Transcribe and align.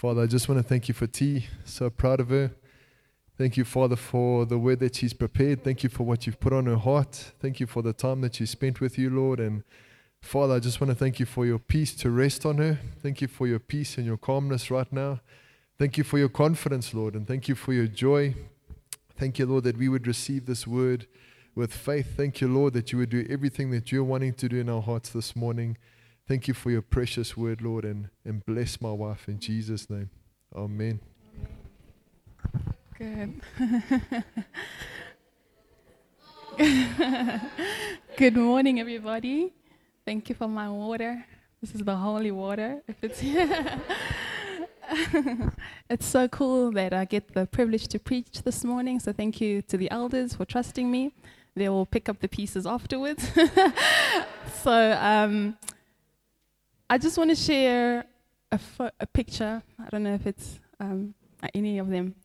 Father, 0.00 0.22
I 0.22 0.26
just 0.26 0.48
want 0.48 0.58
to 0.58 0.66
thank 0.66 0.88
you 0.88 0.94
for 0.94 1.06
T. 1.06 1.44
So 1.66 1.90
proud 1.90 2.20
of 2.20 2.30
her. 2.30 2.52
Thank 3.36 3.58
you, 3.58 3.66
Father, 3.66 3.96
for 3.96 4.46
the 4.46 4.56
word 4.56 4.80
that 4.80 4.96
she's 4.96 5.12
prepared. 5.12 5.62
Thank 5.62 5.82
you 5.82 5.90
for 5.90 6.04
what 6.04 6.26
you've 6.26 6.40
put 6.40 6.54
on 6.54 6.64
her 6.64 6.78
heart. 6.78 7.34
Thank 7.38 7.60
you 7.60 7.66
for 7.66 7.82
the 7.82 7.92
time 7.92 8.22
that 8.22 8.36
she 8.36 8.46
spent 8.46 8.80
with 8.80 8.96
you, 8.96 9.10
Lord. 9.10 9.40
And 9.40 9.62
Father, 10.22 10.54
I 10.54 10.58
just 10.58 10.80
want 10.80 10.90
to 10.90 10.94
thank 10.94 11.20
you 11.20 11.26
for 11.26 11.44
your 11.44 11.58
peace 11.58 11.94
to 11.96 12.10
rest 12.10 12.46
on 12.46 12.56
her. 12.56 12.78
Thank 13.02 13.20
you 13.20 13.28
for 13.28 13.46
your 13.46 13.58
peace 13.58 13.98
and 13.98 14.06
your 14.06 14.16
calmness 14.16 14.70
right 14.70 14.90
now. 14.90 15.20
Thank 15.78 15.98
you 15.98 16.04
for 16.04 16.18
your 16.18 16.30
confidence, 16.30 16.94
Lord. 16.94 17.14
And 17.14 17.28
thank 17.28 17.46
you 17.46 17.54
for 17.54 17.74
your 17.74 17.86
joy. 17.86 18.34
Thank 19.18 19.38
you, 19.38 19.44
Lord, 19.44 19.64
that 19.64 19.76
we 19.76 19.90
would 19.90 20.06
receive 20.06 20.46
this 20.46 20.66
word 20.66 21.08
with 21.54 21.74
faith. 21.74 22.16
Thank 22.16 22.40
you, 22.40 22.48
Lord, 22.48 22.72
that 22.72 22.90
you 22.90 22.96
would 22.96 23.10
do 23.10 23.26
everything 23.28 23.70
that 23.72 23.92
you're 23.92 24.02
wanting 24.02 24.32
to 24.32 24.48
do 24.48 24.60
in 24.60 24.70
our 24.70 24.80
hearts 24.80 25.10
this 25.10 25.36
morning. 25.36 25.76
Thank 26.30 26.46
you 26.46 26.54
for 26.54 26.70
your 26.70 26.80
precious 26.80 27.36
word, 27.36 27.60
Lord, 27.60 27.84
and, 27.84 28.08
and 28.24 28.46
bless 28.46 28.80
my 28.80 28.92
wife 28.92 29.28
in 29.28 29.40
Jesus' 29.40 29.90
name. 29.90 30.10
Amen. 30.54 31.00
Good. 32.96 33.40
Good 38.16 38.36
morning, 38.36 38.78
everybody. 38.78 39.52
Thank 40.04 40.28
you 40.28 40.36
for 40.36 40.46
my 40.46 40.70
water. 40.70 41.26
This 41.60 41.74
is 41.74 41.80
the 41.80 41.96
holy 41.96 42.30
water. 42.30 42.80
If 42.86 43.02
it's 43.02 43.20
it's 45.90 46.06
so 46.06 46.28
cool 46.28 46.70
that 46.70 46.92
I 46.92 47.06
get 47.06 47.34
the 47.34 47.46
privilege 47.46 47.88
to 47.88 47.98
preach 47.98 48.44
this 48.44 48.62
morning. 48.62 49.00
So 49.00 49.12
thank 49.12 49.40
you 49.40 49.62
to 49.62 49.76
the 49.76 49.90
elders 49.90 50.34
for 50.34 50.44
trusting 50.44 50.88
me. 50.88 51.12
They 51.56 51.68
will 51.68 51.86
pick 51.86 52.08
up 52.08 52.20
the 52.20 52.28
pieces 52.28 52.66
afterwards. 52.66 53.28
so 54.62 54.96
um, 55.00 55.56
I 56.90 56.98
just 56.98 57.16
want 57.16 57.30
to 57.30 57.36
share 57.36 58.04
a, 58.50 58.58
fo- 58.58 58.90
a, 58.98 59.06
picture. 59.06 59.62
I 59.78 59.88
don't 59.90 60.02
know 60.02 60.14
if 60.14 60.26
it's 60.26 60.58
um, 60.80 61.14
any 61.54 61.78
of 61.78 61.88
them. 61.88 62.16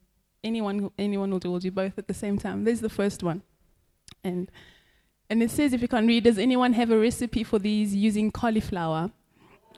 Anyone, 0.43 0.89
anyone 0.97 1.29
will 1.29 1.37
do. 1.37 1.51
We'll 1.51 1.59
do 1.59 1.69
both 1.69 1.99
at 1.99 2.07
the 2.07 2.15
same 2.15 2.39
time. 2.39 2.63
There's 2.63 2.81
the 2.81 2.89
first 2.89 3.21
one, 3.21 3.43
and 4.23 4.51
and 5.29 5.43
it 5.43 5.51
says, 5.51 5.71
if 5.73 5.83
you 5.83 5.87
can 5.87 6.07
read, 6.07 6.23
does 6.23 6.39
anyone 6.39 6.73
have 6.73 6.89
a 6.89 6.97
recipe 6.97 7.43
for 7.43 7.59
these 7.59 7.93
using 7.93 8.31
cauliflower? 8.31 9.11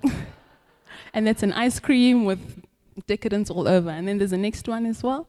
and 1.13 1.27
that's 1.27 1.43
an 1.43 1.51
ice 1.51 1.79
cream 1.79 2.23
with 2.23 2.63
decadence 3.07 3.49
all 3.49 3.67
over. 3.67 3.89
And 3.89 4.07
then 4.07 4.17
there's 4.17 4.31
the 4.31 4.37
next 4.37 4.69
one 4.69 4.85
as 4.85 5.03
well. 5.03 5.27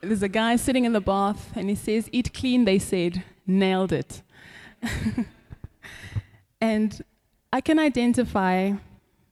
There's 0.00 0.22
a 0.22 0.28
guy 0.28 0.56
sitting 0.56 0.86
in 0.86 0.94
the 0.94 1.02
bath, 1.02 1.52
and 1.54 1.68
he 1.68 1.74
says, 1.74 2.08
"Eat 2.12 2.32
clean." 2.32 2.64
They 2.64 2.78
said, 2.78 3.22
nailed 3.46 3.92
it. 3.92 4.22
and 6.60 7.02
I 7.52 7.60
can 7.60 7.78
identify 7.78 8.72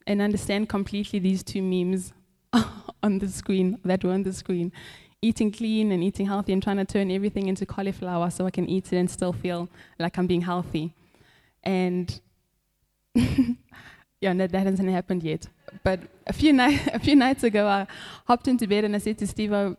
and 0.06 0.22
understand 0.22 0.68
completely 0.68 1.18
these 1.18 1.42
two 1.42 1.62
memes 1.62 2.12
on 3.02 3.18
the 3.18 3.28
screen 3.28 3.78
that 3.84 4.04
were 4.04 4.12
on 4.12 4.22
the 4.22 4.32
screen. 4.32 4.72
Eating 5.22 5.50
clean 5.50 5.90
and 5.90 6.04
eating 6.04 6.26
healthy 6.26 6.52
and 6.52 6.62
trying 6.62 6.76
to 6.76 6.84
turn 6.84 7.10
everything 7.10 7.48
into 7.48 7.64
cauliflower 7.64 8.30
so 8.30 8.46
I 8.46 8.50
can 8.50 8.68
eat 8.68 8.92
it 8.92 8.96
and 8.96 9.10
still 9.10 9.32
feel 9.32 9.68
like 9.98 10.18
I'm 10.18 10.26
being 10.26 10.42
healthy. 10.42 10.94
And 11.62 12.20
yeah, 13.14 14.32
no, 14.32 14.46
that 14.46 14.66
hasn't 14.66 14.90
happened 14.90 15.22
yet. 15.22 15.48
But 15.82 16.00
a 16.26 16.32
few, 16.32 16.52
ni- 16.52 16.80
a 16.92 16.98
few 16.98 17.16
nights 17.16 17.42
ago, 17.42 17.66
I 17.66 17.86
hopped 18.26 18.48
into 18.48 18.66
bed 18.66 18.84
and 18.84 18.94
I 18.94 18.98
said 18.98 19.18
to 19.18 19.26
Steve, 19.26 19.52
oh, 19.52 19.76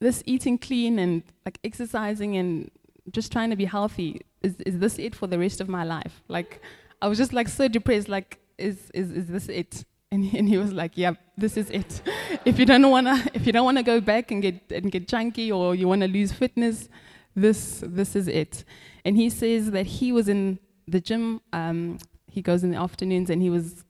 this 0.00 0.22
eating 0.26 0.58
clean 0.58 0.98
and 0.98 1.22
like 1.44 1.58
exercising 1.64 2.36
and 2.36 2.70
just 3.12 3.30
trying 3.32 3.50
to 3.50 3.56
be 3.56 3.64
healthy, 3.64 4.22
is, 4.42 4.56
is 4.66 4.78
this 4.80 4.98
it 4.98 5.14
for 5.14 5.26
the 5.26 5.38
rest 5.38 5.60
of 5.60 5.68
my 5.68 5.84
life? 5.84 6.22
Like, 6.28 6.60
I 7.00 7.08
was 7.08 7.18
just 7.18 7.32
like 7.32 7.48
so 7.48 7.68
depressed, 7.68 8.08
like, 8.08 8.38
is, 8.58 8.90
is, 8.94 9.10
is 9.10 9.26
this 9.26 9.48
it? 9.48 9.84
And 10.10 10.24
he, 10.24 10.38
and 10.38 10.48
he 10.48 10.56
was 10.56 10.72
like, 10.72 10.92
yeah, 10.94 11.12
this 11.36 11.56
is 11.56 11.70
it. 11.70 12.00
if 12.44 12.58
you 12.58 12.66
don't 12.66 12.88
wanna, 12.90 13.22
if 13.34 13.46
you 13.46 13.52
don't 13.52 13.64
wanna 13.64 13.82
go 13.82 14.00
back 14.00 14.30
and 14.30 14.40
get, 14.40 14.70
and 14.70 14.90
get 14.90 15.08
chunky 15.08 15.50
or 15.52 15.74
you 15.74 15.88
wanna 15.88 16.08
lose 16.08 16.32
fitness, 16.32 16.88
this, 17.34 17.82
this 17.86 18.16
is 18.16 18.28
it. 18.28 18.64
And 19.04 19.16
he 19.16 19.28
says 19.28 19.70
that 19.72 19.86
he 19.86 20.12
was 20.12 20.28
in 20.28 20.58
the 20.88 21.00
gym, 21.00 21.40
um, 21.52 21.98
he 22.30 22.40
goes 22.40 22.62
in 22.64 22.70
the 22.70 22.78
afternoons 22.78 23.30
and 23.30 23.42
he 23.42 23.50
was 23.50 23.84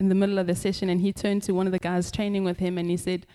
in 0.00 0.08
the 0.08 0.14
middle 0.14 0.38
of 0.38 0.46
the 0.46 0.54
session 0.54 0.88
and 0.88 1.00
he 1.00 1.12
turned 1.12 1.42
to 1.44 1.52
one 1.52 1.66
of 1.66 1.72
the 1.72 1.78
guys 1.78 2.10
training 2.10 2.44
with 2.44 2.58
him 2.58 2.76
and 2.76 2.90
he 2.90 2.96
said, 2.96 3.26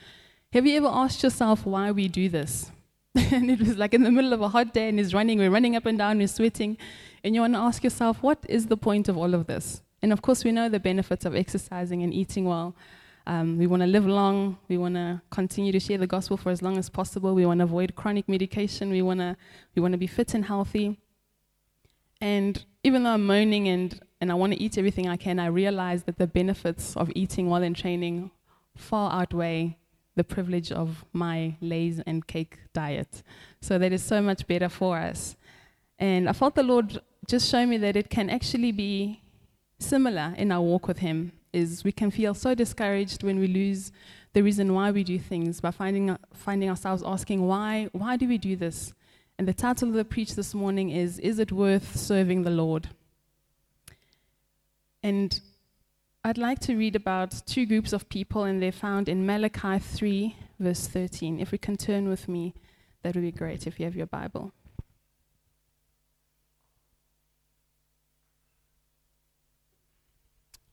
have 0.53 0.65
you 0.65 0.77
ever 0.77 0.87
asked 0.87 1.23
yourself 1.23 1.65
why 1.65 1.91
we 1.91 2.07
do 2.07 2.29
this? 2.29 2.71
and 3.31 3.49
it 3.49 3.59
was 3.59 3.77
like 3.77 3.93
in 3.93 4.03
the 4.03 4.11
middle 4.11 4.33
of 4.33 4.41
a 4.41 4.49
hot 4.49 4.73
day 4.73 4.89
and 4.89 4.99
he's 4.99 5.13
running, 5.13 5.39
we're 5.39 5.49
running 5.49 5.75
up 5.75 5.85
and 5.85 5.97
down, 5.97 6.19
we're 6.19 6.27
sweating. 6.27 6.77
And 7.23 7.33
you 7.33 7.41
want 7.41 7.53
to 7.53 7.59
ask 7.59 7.83
yourself, 7.83 8.21
what 8.21 8.39
is 8.47 8.67
the 8.67 8.77
point 8.77 9.09
of 9.09 9.17
all 9.17 9.33
of 9.33 9.47
this? 9.47 9.81
And 10.01 10.13
of 10.13 10.21
course, 10.21 10.43
we 10.43 10.51
know 10.51 10.69
the 10.69 10.79
benefits 10.79 11.25
of 11.25 11.35
exercising 11.35 12.03
and 12.03 12.13
eating 12.13 12.45
well. 12.45 12.75
Um, 13.25 13.57
we 13.57 13.67
want 13.67 13.81
to 13.81 13.87
live 13.87 14.05
long. 14.05 14.57
We 14.69 14.77
want 14.77 14.95
to 14.95 15.21
continue 15.31 15.71
to 15.71 15.79
share 15.79 15.97
the 15.97 16.07
gospel 16.07 16.37
for 16.37 16.51
as 16.51 16.61
long 16.61 16.77
as 16.77 16.89
possible. 16.89 17.33
We 17.33 17.45
want 17.45 17.59
to 17.59 17.65
avoid 17.65 17.95
chronic 17.95 18.29
medication. 18.29 18.91
We 18.91 19.01
want 19.01 19.19
to 19.19 19.35
we 19.75 19.81
want 19.81 19.93
to 19.93 19.97
be 19.97 20.07
fit 20.07 20.33
and 20.33 20.45
healthy. 20.45 20.99
And 22.21 22.63
even 22.83 23.03
though 23.03 23.11
I'm 23.11 23.25
moaning 23.25 23.67
and, 23.67 23.99
and 24.21 24.31
I 24.31 24.35
want 24.35 24.53
to 24.53 24.61
eat 24.61 24.77
everything 24.77 25.09
I 25.09 25.17
can, 25.17 25.39
I 25.39 25.47
realize 25.47 26.03
that 26.03 26.17
the 26.17 26.27
benefits 26.27 26.95
of 26.95 27.11
eating 27.15 27.49
while 27.49 27.61
in 27.63 27.73
training 27.73 28.31
far 28.75 29.11
outweigh 29.11 29.77
the 30.17 30.23
privilege 30.23 30.71
of 30.71 31.05
my 31.13 31.55
lays 31.61 32.01
and 32.05 32.27
cake 32.27 32.57
diet. 32.73 33.23
So 33.61 33.77
that 33.77 33.93
is 33.93 34.03
so 34.03 34.21
much 34.21 34.45
better 34.47 34.67
for 34.67 34.97
us. 34.97 35.37
And 35.99 36.27
I 36.27 36.33
felt 36.33 36.55
the 36.55 36.63
Lord 36.63 36.99
just 37.27 37.49
show 37.49 37.65
me 37.65 37.77
that 37.77 37.95
it 37.95 38.09
can 38.09 38.29
actually 38.29 38.71
be 38.71 39.21
similar 39.79 40.33
in 40.35 40.51
our 40.51 40.61
walk 40.61 40.87
with 40.87 40.99
Him. 40.99 41.31
Is 41.53 41.83
we 41.83 41.91
can 41.91 42.11
feel 42.11 42.33
so 42.33 42.53
discouraged 42.53 43.23
when 43.23 43.39
we 43.39 43.47
lose 43.47 43.91
the 44.33 44.43
reason 44.43 44.73
why 44.73 44.91
we 44.91 45.03
do 45.03 45.17
things 45.17 45.61
by 45.61 45.71
finding 45.71 46.17
finding 46.33 46.69
ourselves 46.69 47.01
asking 47.05 47.47
why 47.47 47.89
why 47.93 48.17
do 48.17 48.27
we 48.27 48.37
do 48.37 48.55
this? 48.55 48.93
And 49.37 49.47
the 49.47 49.53
title 49.53 49.87
of 49.89 49.93
the 49.93 50.03
preach 50.03 50.35
this 50.35 50.53
morning 50.53 50.89
is 50.89 51.19
Is 51.19 51.39
it 51.39 51.51
worth 51.51 51.95
serving 51.95 52.43
the 52.43 52.51
Lord? 52.51 52.89
And 55.03 55.39
I'd 56.27 56.37
like 56.37 56.59
to 56.67 56.75
read 56.75 56.97
about 56.97 57.41
two 57.45 57.65
groups 57.65 57.93
of 57.93 58.09
people, 58.09 58.43
and 58.43 58.61
they're 58.61 58.73
found 58.73 59.07
in 59.07 59.25
Malachi 59.25 59.79
3, 59.79 60.35
verse 60.59 60.85
13. 60.85 61.39
If 61.39 61.53
we 61.53 61.57
can 61.57 61.77
turn 61.77 62.09
with 62.09 62.27
me, 62.27 62.53
that 63.01 63.15
would 63.15 63.21
be 63.21 63.31
great 63.31 63.65
if 63.65 63.79
you 63.79 63.85
have 63.85 63.95
your 63.95 64.07
Bible. 64.07 64.51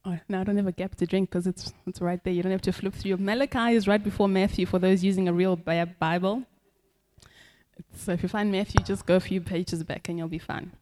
Oh, 0.05 0.19
now 0.29 0.41
I 0.41 0.45
don't 0.45 0.57
have 0.57 0.67
a 0.67 0.73
gap 0.73 0.97
to 0.97 1.07
drink 1.07 1.31
because 1.31 1.47
it's, 1.47 1.73
it's 1.87 2.01
right 2.01 2.23
there. 2.25 2.33
You 2.33 2.43
don't 2.43 2.51
have 2.51 2.63
to 2.63 2.73
flip 2.73 2.95
through. 2.95 3.19
Malachi 3.19 3.77
is 3.77 3.87
right 3.87 4.03
before 4.03 4.27
Matthew 4.27 4.67
for 4.67 4.81
those 4.81 5.05
using 5.05 5.29
a 5.29 5.33
real 5.33 5.55
Bible. 5.55 6.43
So 7.95 8.11
if 8.11 8.25
you 8.25 8.29
find 8.29 8.51
Matthew, 8.51 8.85
just 8.85 9.07
go 9.07 9.15
a 9.15 9.21
few 9.21 9.41
pages 9.41 9.85
back 9.85 10.09
and 10.09 10.19
you'll 10.19 10.27
be 10.27 10.41
fine. 10.41 10.73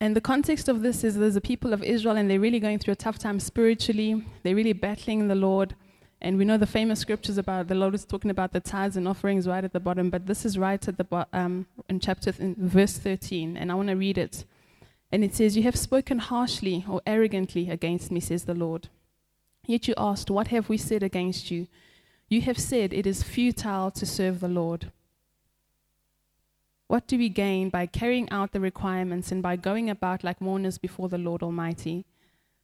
And 0.00 0.16
the 0.16 0.20
context 0.20 0.68
of 0.68 0.80
this 0.80 1.04
is 1.04 1.16
there's 1.16 1.36
a 1.36 1.42
people 1.42 1.74
of 1.74 1.82
Israel 1.82 2.16
and 2.16 2.30
they're 2.30 2.40
really 2.40 2.58
going 2.58 2.78
through 2.78 2.92
a 2.92 2.96
tough 2.96 3.18
time 3.18 3.38
spiritually. 3.38 4.24
They're 4.42 4.54
really 4.54 4.72
battling 4.72 5.28
the 5.28 5.34
Lord. 5.34 5.74
And 6.22 6.38
we 6.38 6.44
know 6.44 6.56
the 6.56 6.66
famous 6.66 7.00
scriptures 7.00 7.36
about 7.36 7.68
the 7.68 7.74
Lord 7.74 7.94
is 7.94 8.04
talking 8.04 8.30
about 8.30 8.52
the 8.52 8.60
tithes 8.60 8.96
and 8.96 9.06
offerings 9.06 9.46
right 9.46 9.64
at 9.64 9.72
the 9.72 9.80
bottom, 9.80 10.10
but 10.10 10.26
this 10.26 10.44
is 10.44 10.58
right 10.58 10.86
at 10.86 10.96
the 10.96 11.04
bottom 11.04 11.28
um, 11.32 11.66
in 11.88 12.00
chapter 12.00 12.32
th- 12.32 12.40
in 12.40 12.56
verse 12.58 12.98
13, 12.98 13.56
and 13.56 13.72
I 13.72 13.74
want 13.74 13.88
to 13.88 13.94
read 13.94 14.18
it. 14.18 14.44
And 15.10 15.24
it 15.24 15.34
says, 15.34 15.56
You 15.56 15.62
have 15.62 15.76
spoken 15.76 16.18
harshly 16.18 16.84
or 16.86 17.00
arrogantly 17.06 17.70
against 17.70 18.10
me, 18.10 18.20
says 18.20 18.44
the 18.44 18.54
Lord. 18.54 18.88
Yet 19.66 19.88
you 19.88 19.94
asked, 19.96 20.30
What 20.30 20.48
have 20.48 20.68
we 20.68 20.76
said 20.76 21.02
against 21.02 21.50
you? 21.50 21.68
You 22.28 22.42
have 22.42 22.58
said 22.58 22.92
it 22.92 23.06
is 23.06 23.22
futile 23.22 23.90
to 23.92 24.04
serve 24.04 24.40
the 24.40 24.48
Lord. 24.48 24.92
What 26.90 27.06
do 27.06 27.16
we 27.18 27.28
gain 27.28 27.68
by 27.68 27.86
carrying 27.86 28.28
out 28.30 28.50
the 28.50 28.58
requirements 28.58 29.30
and 29.30 29.40
by 29.40 29.54
going 29.54 29.88
about 29.88 30.24
like 30.24 30.40
mourners 30.40 30.76
before 30.76 31.08
the 31.08 31.18
Lord 31.18 31.40
Almighty? 31.40 32.04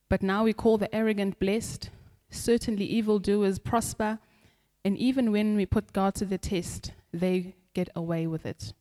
But 0.09 0.21
now 0.21 0.43
we 0.43 0.53
call 0.53 0.79
the 0.79 0.93
arrogant 0.93 1.39
blessed. 1.39 1.91
Certainly, 2.29 2.87
evildoers 2.87 3.61
prosper. 3.61 4.19
And 4.85 4.99
even 4.99 5.31
when 5.31 5.55
we 5.55 5.65
put 5.65 5.93
God 5.93 6.17
to 6.17 6.25
the 6.25 6.39
test, 6.39 6.91
they 7.13 7.55
get 7.73 7.89
away 7.95 8.27
with 8.27 8.47
it. 8.47 8.73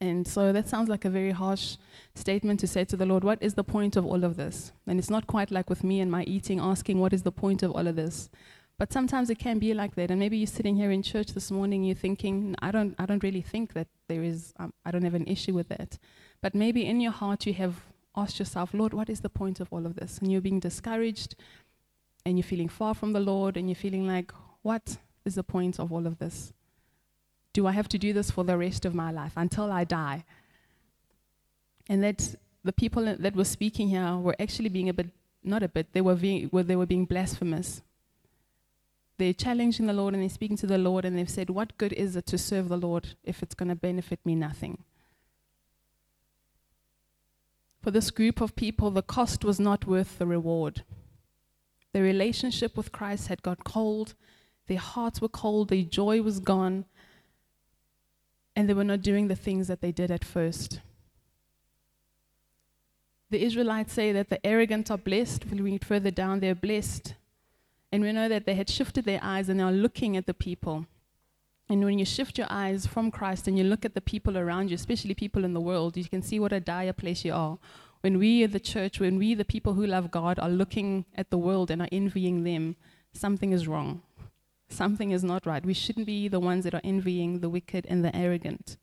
And 0.00 0.28
so 0.28 0.52
that 0.52 0.68
sounds 0.68 0.88
like 0.88 1.04
a 1.04 1.10
very 1.10 1.32
harsh 1.32 1.76
statement 2.14 2.60
to 2.60 2.68
say 2.68 2.84
to 2.84 2.96
the 2.96 3.04
Lord, 3.04 3.24
What 3.24 3.42
is 3.42 3.54
the 3.54 3.64
point 3.64 3.96
of 3.96 4.06
all 4.06 4.22
of 4.22 4.36
this? 4.36 4.70
And 4.86 5.00
it's 5.00 5.10
not 5.10 5.26
quite 5.26 5.50
like 5.50 5.68
with 5.68 5.82
me 5.82 5.98
and 5.98 6.08
my 6.08 6.22
eating, 6.22 6.60
asking, 6.60 7.00
What 7.00 7.12
is 7.12 7.24
the 7.24 7.32
point 7.32 7.64
of 7.64 7.72
all 7.72 7.88
of 7.88 7.96
this? 7.96 8.30
But 8.78 8.92
sometimes 8.92 9.30
it 9.30 9.38
can 9.38 9.58
be 9.58 9.72
like 9.72 9.94
that. 9.94 10.10
And 10.10 10.20
maybe 10.20 10.36
you're 10.36 10.46
sitting 10.46 10.76
here 10.76 10.90
in 10.90 11.02
church 11.02 11.28
this 11.28 11.50
morning, 11.50 11.82
you're 11.82 11.96
thinking, 11.96 12.54
I 12.60 12.70
don't, 12.70 12.94
I 12.98 13.06
don't 13.06 13.22
really 13.22 13.40
think 13.40 13.72
that 13.72 13.88
there 14.08 14.22
is, 14.22 14.52
um, 14.58 14.72
I 14.84 14.90
don't 14.90 15.04
have 15.04 15.14
an 15.14 15.26
issue 15.26 15.54
with 15.54 15.68
that. 15.68 15.98
But 16.42 16.54
maybe 16.54 16.84
in 16.84 17.00
your 17.00 17.12
heart 17.12 17.46
you 17.46 17.54
have 17.54 17.74
asked 18.14 18.38
yourself, 18.38 18.74
Lord, 18.74 18.92
what 18.92 19.08
is 19.08 19.20
the 19.20 19.30
point 19.30 19.60
of 19.60 19.68
all 19.70 19.86
of 19.86 19.96
this? 19.96 20.18
And 20.18 20.30
you're 20.30 20.42
being 20.42 20.60
discouraged 20.60 21.36
and 22.26 22.36
you're 22.36 22.44
feeling 22.44 22.68
far 22.68 22.94
from 22.94 23.12
the 23.14 23.20
Lord 23.20 23.56
and 23.56 23.68
you're 23.68 23.76
feeling 23.76 24.06
like, 24.06 24.32
what 24.62 24.98
is 25.24 25.36
the 25.36 25.42
point 25.42 25.78
of 25.78 25.90
all 25.90 26.06
of 26.06 26.18
this? 26.18 26.52
Do 27.54 27.66
I 27.66 27.72
have 27.72 27.88
to 27.88 27.98
do 27.98 28.12
this 28.12 28.30
for 28.30 28.44
the 28.44 28.58
rest 28.58 28.84
of 28.84 28.94
my 28.94 29.10
life 29.10 29.32
until 29.36 29.72
I 29.72 29.84
die? 29.84 30.24
And 31.88 32.02
that 32.02 32.34
the 32.62 32.72
people 32.72 33.04
that 33.18 33.34
were 33.34 33.44
speaking 33.44 33.88
here 33.88 34.16
were 34.16 34.36
actually 34.38 34.68
being 34.68 34.90
a 34.90 34.94
bit 34.94 35.08
not 35.46 35.62
a 35.62 35.68
bit, 35.68 35.92
they 35.92 36.00
were, 36.00 36.16
being, 36.16 36.50
they 36.52 36.74
were 36.74 36.86
being 36.86 37.04
blasphemous. 37.04 37.80
They're 39.18 39.32
challenging 39.32 39.86
the 39.86 39.92
Lord 39.92 40.14
and 40.14 40.22
they're 40.22 40.28
speaking 40.28 40.58
to 40.58 40.66
the 40.66 40.78
Lord 40.78 41.04
and 41.04 41.16
they've 41.16 41.28
said, 41.28 41.48
What 41.50 41.78
good 41.78 41.92
is 41.94 42.16
it 42.16 42.26
to 42.26 42.38
serve 42.38 42.68
the 42.68 42.76
Lord 42.76 43.14
if 43.24 43.42
it's 43.42 43.54
going 43.54 43.70
to 43.70 43.74
benefit 43.74 44.20
me 44.24 44.34
nothing? 44.34 44.84
For 47.82 47.90
this 47.90 48.10
group 48.10 48.40
of 48.40 48.56
people, 48.56 48.90
the 48.90 49.02
cost 49.02 49.44
was 49.44 49.60
not 49.60 49.86
worth 49.86 50.18
the 50.18 50.26
reward. 50.26 50.82
Their 51.92 52.02
relationship 52.02 52.76
with 52.76 52.92
Christ 52.92 53.28
had 53.28 53.42
got 53.42 53.64
cold, 53.64 54.14
their 54.66 54.78
hearts 54.78 55.20
were 55.20 55.28
cold, 55.28 55.68
their 55.68 55.82
joy 55.82 56.20
was 56.20 56.40
gone, 56.40 56.84
and 58.54 58.68
they 58.68 58.74
were 58.74 58.84
not 58.84 59.02
doing 59.02 59.28
the 59.28 59.36
things 59.36 59.68
that 59.68 59.80
they 59.80 59.92
did 59.92 60.10
at 60.10 60.24
first. 60.24 60.80
The 63.30 63.42
Israelites 63.42 63.92
say 63.92 64.12
that 64.12 64.28
the 64.28 64.44
arrogant 64.46 64.90
are 64.90 64.98
blessed. 64.98 65.44
If 65.44 65.52
we 65.52 65.60
read 65.60 65.84
further 65.84 66.10
down, 66.10 66.40
they're 66.40 66.54
blessed. 66.54 67.14
And 67.96 68.04
we 68.04 68.12
know 68.12 68.28
that 68.28 68.44
they 68.44 68.54
had 68.56 68.68
shifted 68.68 69.06
their 69.06 69.20
eyes 69.22 69.48
and 69.48 69.58
they 69.58 69.64
are 69.64 69.72
looking 69.72 70.18
at 70.18 70.26
the 70.26 70.34
people. 70.34 70.84
And 71.66 71.82
when 71.82 71.98
you 71.98 72.04
shift 72.04 72.36
your 72.36 72.46
eyes 72.50 72.86
from 72.86 73.10
Christ 73.10 73.48
and 73.48 73.56
you 73.56 73.64
look 73.64 73.86
at 73.86 73.94
the 73.94 74.02
people 74.02 74.36
around 74.36 74.68
you, 74.68 74.74
especially 74.74 75.14
people 75.14 75.46
in 75.46 75.54
the 75.54 75.62
world, 75.62 75.96
you 75.96 76.04
can 76.04 76.20
see 76.20 76.38
what 76.38 76.52
a 76.52 76.60
dire 76.60 76.92
place 76.92 77.24
you 77.24 77.32
are. 77.32 77.56
When 78.02 78.18
we, 78.18 78.44
the 78.44 78.60
church, 78.60 79.00
when 79.00 79.16
we, 79.16 79.32
the 79.32 79.46
people 79.46 79.72
who 79.72 79.86
love 79.86 80.10
God, 80.10 80.38
are 80.38 80.50
looking 80.50 81.06
at 81.14 81.30
the 81.30 81.38
world 81.38 81.70
and 81.70 81.80
are 81.80 81.88
envying 81.90 82.44
them, 82.44 82.76
something 83.14 83.52
is 83.52 83.66
wrong. 83.66 84.02
Something 84.68 85.12
is 85.12 85.24
not 85.24 85.46
right. 85.46 85.64
We 85.64 85.72
shouldn't 85.72 86.04
be 86.04 86.28
the 86.28 86.38
ones 86.38 86.64
that 86.64 86.74
are 86.74 86.82
envying 86.84 87.40
the 87.40 87.48
wicked 87.48 87.86
and 87.88 88.04
the 88.04 88.14
arrogant. 88.14 88.76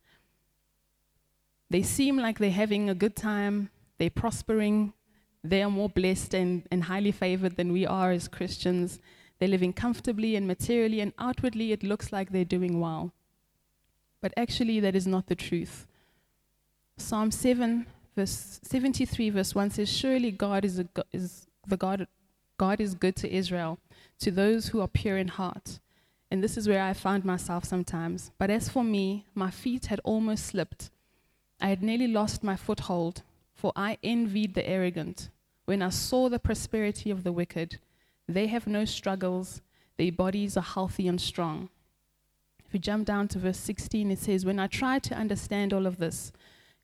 They 1.69 1.83
seem 1.83 2.17
like 2.17 2.39
they're 2.39 2.49
having 2.49 2.89
a 2.89 2.95
good 2.95 3.15
time, 3.15 3.69
they're 3.99 4.09
prospering, 4.09 4.93
they 5.43 5.61
are 5.61 5.69
more 5.69 5.89
blessed 5.89 6.33
and, 6.33 6.63
and 6.71 6.85
highly 6.85 7.11
favored 7.11 7.57
than 7.57 7.73
we 7.73 7.85
are 7.85 8.11
as 8.11 8.27
Christians. 8.27 8.99
They're 9.39 9.49
living 9.49 9.73
comfortably 9.73 10.35
and 10.35 10.47
materially, 10.47 11.01
and 11.01 11.11
outwardly 11.19 11.73
it 11.73 11.83
looks 11.83 12.13
like 12.13 12.31
they're 12.31 12.45
doing 12.45 12.79
well. 12.79 13.11
But 14.21 14.33
actually, 14.37 14.79
that 14.79 14.95
is 14.95 15.05
not 15.05 15.27
the 15.27 15.35
truth. 15.35 15.85
Psalm 16.95 17.29
7, 17.29 17.85
verse 18.15 18.59
73, 18.63 19.31
verse 19.31 19.53
1 19.53 19.71
says, 19.71 19.91
Surely 19.91 20.31
God 20.31 20.63
is, 20.63 20.79
a, 20.79 20.87
is 21.11 21.47
the 21.67 21.75
God, 21.75 22.07
God 22.57 22.79
is 22.79 22.93
good 22.93 23.17
to 23.17 23.33
Israel, 23.33 23.79
to 24.19 24.31
those 24.31 24.67
who 24.67 24.79
are 24.79 24.87
pure 24.87 25.17
in 25.17 25.27
heart. 25.27 25.79
And 26.31 26.41
this 26.41 26.55
is 26.55 26.69
where 26.69 26.81
I 26.81 26.93
found 26.93 27.25
myself 27.25 27.65
sometimes. 27.65 28.31
But 28.37 28.49
as 28.49 28.69
for 28.69 28.83
me, 28.83 29.25
my 29.35 29.51
feet 29.51 29.87
had 29.87 29.99
almost 30.05 30.45
slipped. 30.45 30.89
I 31.59 31.67
had 31.67 31.83
nearly 31.83 32.07
lost 32.07 32.43
my 32.43 32.55
foothold, 32.55 33.23
for 33.53 33.73
I 33.75 33.97
envied 34.03 34.53
the 34.53 34.67
arrogant 34.67 35.29
when 35.65 35.81
I 35.81 35.89
saw 35.89 36.29
the 36.29 36.39
prosperity 36.39 37.09
of 37.09 37.23
the 37.23 37.31
wicked. 37.31 37.79
They 38.27 38.47
have 38.47 38.67
no 38.67 38.85
struggles, 38.85 39.61
their 39.97 40.11
bodies 40.11 40.57
are 40.57 40.61
healthy 40.61 41.07
and 41.07 41.19
strong. 41.19 41.69
If 42.65 42.73
you 42.73 42.79
jump 42.79 43.05
down 43.05 43.27
to 43.29 43.39
verse 43.39 43.59
16, 43.59 44.11
it 44.11 44.19
says, 44.19 44.45
When 44.45 44.59
I 44.59 44.67
tried 44.67 45.03
to 45.03 45.15
understand 45.15 45.73
all 45.73 45.85
of 45.85 45.97
this, 45.97 46.31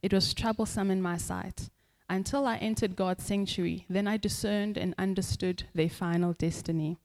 it 0.01 0.13
was 0.13 0.33
troublesome 0.33 0.91
in 0.91 1.01
my 1.01 1.17
sight. 1.17 1.69
Until 2.09 2.47
I 2.47 2.57
entered 2.57 2.95
God's 2.95 3.23
sanctuary, 3.23 3.85
then 3.89 4.07
I 4.07 4.17
discerned 4.17 4.77
and 4.77 4.95
understood 4.97 5.63
their 5.75 5.89
final 5.89 6.33
destiny. 6.33 6.97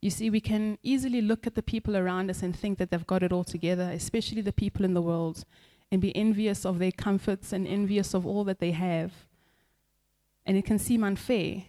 You 0.00 0.10
see, 0.10 0.30
we 0.30 0.40
can 0.40 0.78
easily 0.82 1.20
look 1.20 1.46
at 1.46 1.54
the 1.54 1.62
people 1.62 1.96
around 1.96 2.30
us 2.30 2.42
and 2.42 2.56
think 2.56 2.78
that 2.78 2.90
they've 2.90 3.06
got 3.06 3.22
it 3.22 3.32
all 3.32 3.44
together, 3.44 3.90
especially 3.92 4.40
the 4.40 4.52
people 4.52 4.84
in 4.84 4.94
the 4.94 5.02
world, 5.02 5.44
and 5.92 6.00
be 6.00 6.14
envious 6.16 6.64
of 6.64 6.78
their 6.78 6.92
comforts 6.92 7.52
and 7.52 7.66
envious 7.66 8.14
of 8.14 8.24
all 8.24 8.44
that 8.44 8.60
they 8.60 8.70
have. 8.70 9.12
And 10.50 10.58
it 10.58 10.64
can 10.64 10.80
seem 10.80 11.04
unfair. 11.04 11.62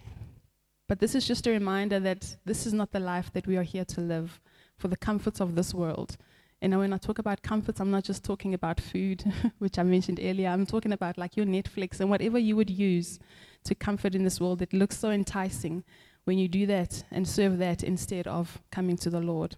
But 0.88 0.98
this 0.98 1.14
is 1.14 1.24
just 1.24 1.46
a 1.46 1.52
reminder 1.52 2.00
that 2.00 2.34
this 2.44 2.66
is 2.66 2.72
not 2.72 2.90
the 2.90 2.98
life 2.98 3.32
that 3.32 3.46
we 3.46 3.56
are 3.56 3.62
here 3.62 3.84
to 3.84 4.00
live 4.00 4.40
for 4.76 4.88
the 4.88 4.96
comforts 4.96 5.40
of 5.40 5.54
this 5.54 5.72
world. 5.72 6.16
And 6.60 6.76
when 6.76 6.92
I 6.92 6.96
talk 6.96 7.20
about 7.20 7.44
comforts, 7.44 7.78
I'm 7.78 7.92
not 7.92 8.02
just 8.02 8.24
talking 8.24 8.54
about 8.54 8.80
food, 8.80 9.22
which 9.58 9.78
I 9.78 9.84
mentioned 9.84 10.18
earlier. 10.20 10.48
I'm 10.48 10.66
talking 10.66 10.90
about 10.90 11.16
like 11.16 11.36
your 11.36 11.46
Netflix 11.46 12.00
and 12.00 12.10
whatever 12.10 12.40
you 12.40 12.56
would 12.56 12.70
use 12.70 13.20
to 13.66 13.76
comfort 13.76 14.16
in 14.16 14.24
this 14.24 14.40
world 14.40 14.58
that 14.58 14.72
looks 14.72 14.98
so 14.98 15.10
enticing 15.10 15.84
when 16.24 16.38
you 16.38 16.48
do 16.48 16.66
that 16.66 17.04
and 17.12 17.28
serve 17.28 17.58
that 17.58 17.84
instead 17.84 18.26
of 18.26 18.60
coming 18.72 18.96
to 18.96 19.10
the 19.10 19.20
Lord. 19.20 19.54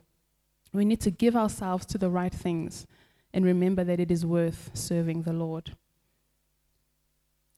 We 0.74 0.84
need 0.84 1.00
to 1.00 1.10
give 1.10 1.34
ourselves 1.34 1.86
to 1.86 1.96
the 1.96 2.10
right 2.10 2.34
things 2.34 2.86
and 3.32 3.42
remember 3.46 3.84
that 3.84 4.00
it 4.00 4.10
is 4.10 4.26
worth 4.26 4.70
serving 4.74 5.22
the 5.22 5.32
Lord. 5.32 5.74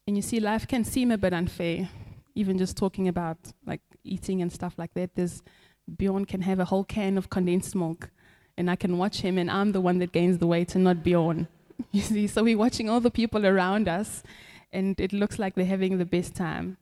And 0.06 0.17
you 0.17 0.23
see, 0.23 0.38
life 0.38 0.69
can 0.69 0.85
seem 0.85 1.11
a 1.11 1.19
bit 1.19 1.32
unfair, 1.32 1.88
even 2.35 2.58
just 2.58 2.76
talking 2.76 3.08
about 3.08 3.38
like 3.67 3.81
eating 4.05 4.41
and 4.41 4.53
stuff 4.53 4.75
like 4.79 4.94
that. 4.94 5.17
There's 5.17 5.43
Bjorn 5.97 6.25
can 6.25 6.43
have 6.43 6.61
a 6.61 6.64
whole 6.64 6.85
can 6.85 7.19
of 7.19 7.29
condensed 7.29 7.75
milk, 7.75 8.11
and 8.56 8.70
I 8.70 8.76
can 8.76 8.99
watch 8.99 9.20
him, 9.20 9.37
and 9.37 9.50
I'm 9.50 9.73
the 9.73 9.81
one 9.81 9.99
that 9.99 10.12
gains 10.12 10.38
the 10.38 10.47
weight 10.47 10.75
and 10.75 10.85
not 10.85 11.03
Bjorn. 11.03 11.49
You 11.93 12.00
see, 12.00 12.26
so 12.26 12.43
we're 12.43 12.56
watching 12.56 12.88
all 12.88 13.00
the 13.00 13.11
people 13.11 13.47
around 13.47 13.87
us, 13.87 14.23
and 14.73 14.99
it 14.99 15.12
looks 15.12 15.38
like 15.38 15.55
they're 15.55 15.67
having 15.67 15.99
the 15.99 16.06
best 16.06 16.35
time. 16.35 16.79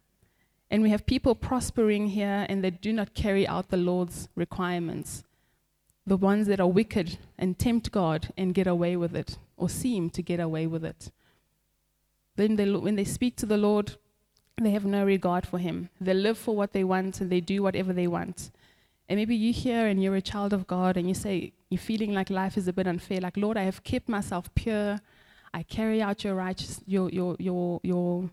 And 0.70 0.82
we 0.82 0.90
have 0.90 1.04
people 1.04 1.34
prospering 1.34 2.08
here, 2.08 2.46
and 2.48 2.62
they 2.62 2.70
do 2.70 2.92
not 2.92 3.14
carry 3.14 3.46
out 3.46 3.70
the 3.70 3.76
Lord's 3.76 4.28
requirements. 4.36 5.24
The 6.06 6.16
ones 6.16 6.46
that 6.46 6.60
are 6.60 6.68
wicked 6.68 7.18
and 7.36 7.58
tempt 7.58 7.90
God 7.90 8.32
and 8.36 8.54
get 8.54 8.68
away 8.68 8.96
with 8.96 9.16
it, 9.16 9.36
or 9.56 9.68
seem 9.68 10.10
to 10.10 10.22
get 10.22 10.38
away 10.38 10.66
with 10.68 10.84
it. 10.84 11.10
Then 12.36 12.56
they, 12.56 12.70
when 12.70 12.96
they 12.96 13.04
speak 13.04 13.36
to 13.36 13.46
the 13.46 13.56
Lord, 13.56 13.96
they 14.60 14.70
have 14.70 14.84
no 14.84 15.04
regard 15.04 15.46
for 15.46 15.58
Him. 15.58 15.88
They 16.00 16.14
live 16.14 16.38
for 16.38 16.56
what 16.56 16.72
they 16.72 16.84
want 16.84 17.20
and 17.20 17.30
they 17.30 17.40
do 17.40 17.62
whatever 17.62 17.92
they 17.92 18.06
want. 18.06 18.50
And 19.08 19.18
maybe 19.18 19.36
you 19.36 19.52
hear 19.52 19.86
and 19.86 20.02
you're 20.02 20.16
a 20.16 20.22
child 20.22 20.52
of 20.52 20.66
God 20.66 20.96
and 20.96 21.06
you 21.06 21.14
say, 21.14 21.52
you're 21.68 21.78
feeling 21.78 22.14
like 22.14 22.30
life 22.30 22.56
is 22.56 22.68
a 22.68 22.72
bit 22.72 22.86
unfair. 22.86 23.20
Like, 23.20 23.36
Lord, 23.36 23.56
I 23.56 23.64
have 23.64 23.82
kept 23.82 24.08
myself 24.08 24.48
pure. 24.54 25.00
I 25.52 25.62
carry 25.62 26.00
out 26.00 26.24
your 26.24 26.34
righteous, 26.34 26.80
your, 26.86 27.10
your, 27.10 27.36
your, 27.38 27.80
your, 27.82 28.30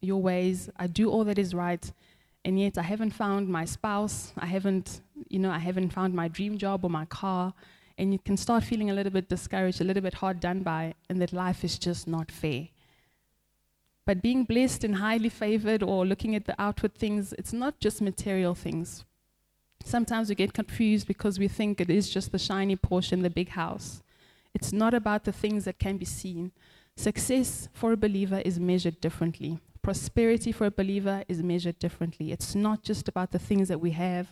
your 0.00 0.20
ways. 0.20 0.68
I 0.76 0.86
do 0.86 1.10
all 1.10 1.24
that 1.24 1.38
is 1.38 1.54
right. 1.54 1.90
And 2.44 2.60
yet 2.60 2.76
I 2.78 2.82
haven't 2.82 3.12
found 3.12 3.48
my 3.48 3.64
spouse. 3.64 4.32
I 4.38 4.46
haven't, 4.46 5.00
you 5.28 5.38
know, 5.38 5.50
I 5.50 5.58
haven't 5.58 5.90
found 5.90 6.14
my 6.14 6.28
dream 6.28 6.58
job 6.58 6.84
or 6.84 6.90
my 6.90 7.06
car. 7.06 7.54
And 7.98 8.12
you 8.12 8.18
can 8.18 8.36
start 8.36 8.62
feeling 8.62 8.90
a 8.90 8.94
little 8.94 9.12
bit 9.12 9.28
discouraged, 9.28 9.80
a 9.80 9.84
little 9.84 10.02
bit 10.02 10.14
hard 10.14 10.38
done 10.38 10.60
by, 10.60 10.94
and 11.08 11.20
that 11.22 11.32
life 11.32 11.64
is 11.64 11.78
just 11.78 12.06
not 12.06 12.30
fair. 12.30 12.68
But 14.06 14.22
being 14.22 14.44
blessed 14.44 14.84
and 14.84 14.96
highly 14.96 15.28
favored 15.28 15.82
or 15.82 16.06
looking 16.06 16.36
at 16.36 16.44
the 16.44 16.54
outward 16.58 16.94
things, 16.94 17.32
it's 17.32 17.52
not 17.52 17.80
just 17.80 18.00
material 18.00 18.54
things. 18.54 19.04
Sometimes 19.84 20.28
we 20.28 20.36
get 20.36 20.52
confused 20.52 21.08
because 21.08 21.38
we 21.38 21.48
think 21.48 21.80
it 21.80 21.90
is 21.90 22.08
just 22.08 22.30
the 22.30 22.38
shiny 22.38 22.76
portion, 22.76 23.22
the 23.22 23.30
big 23.30 23.50
house. 23.50 24.02
It's 24.54 24.72
not 24.72 24.94
about 24.94 25.24
the 25.24 25.32
things 25.32 25.64
that 25.64 25.78
can 25.78 25.96
be 25.96 26.04
seen. 26.04 26.52
Success 26.96 27.68
for 27.72 27.92
a 27.92 27.96
believer 27.96 28.40
is 28.44 28.58
measured 28.58 29.00
differently. 29.00 29.58
Prosperity 29.82 30.50
for 30.50 30.66
a 30.66 30.70
believer 30.70 31.24
is 31.28 31.42
measured 31.42 31.78
differently. 31.78 32.32
It's 32.32 32.54
not 32.54 32.82
just 32.82 33.08
about 33.08 33.32
the 33.32 33.38
things 33.38 33.68
that 33.68 33.80
we 33.80 33.90
have 33.90 34.28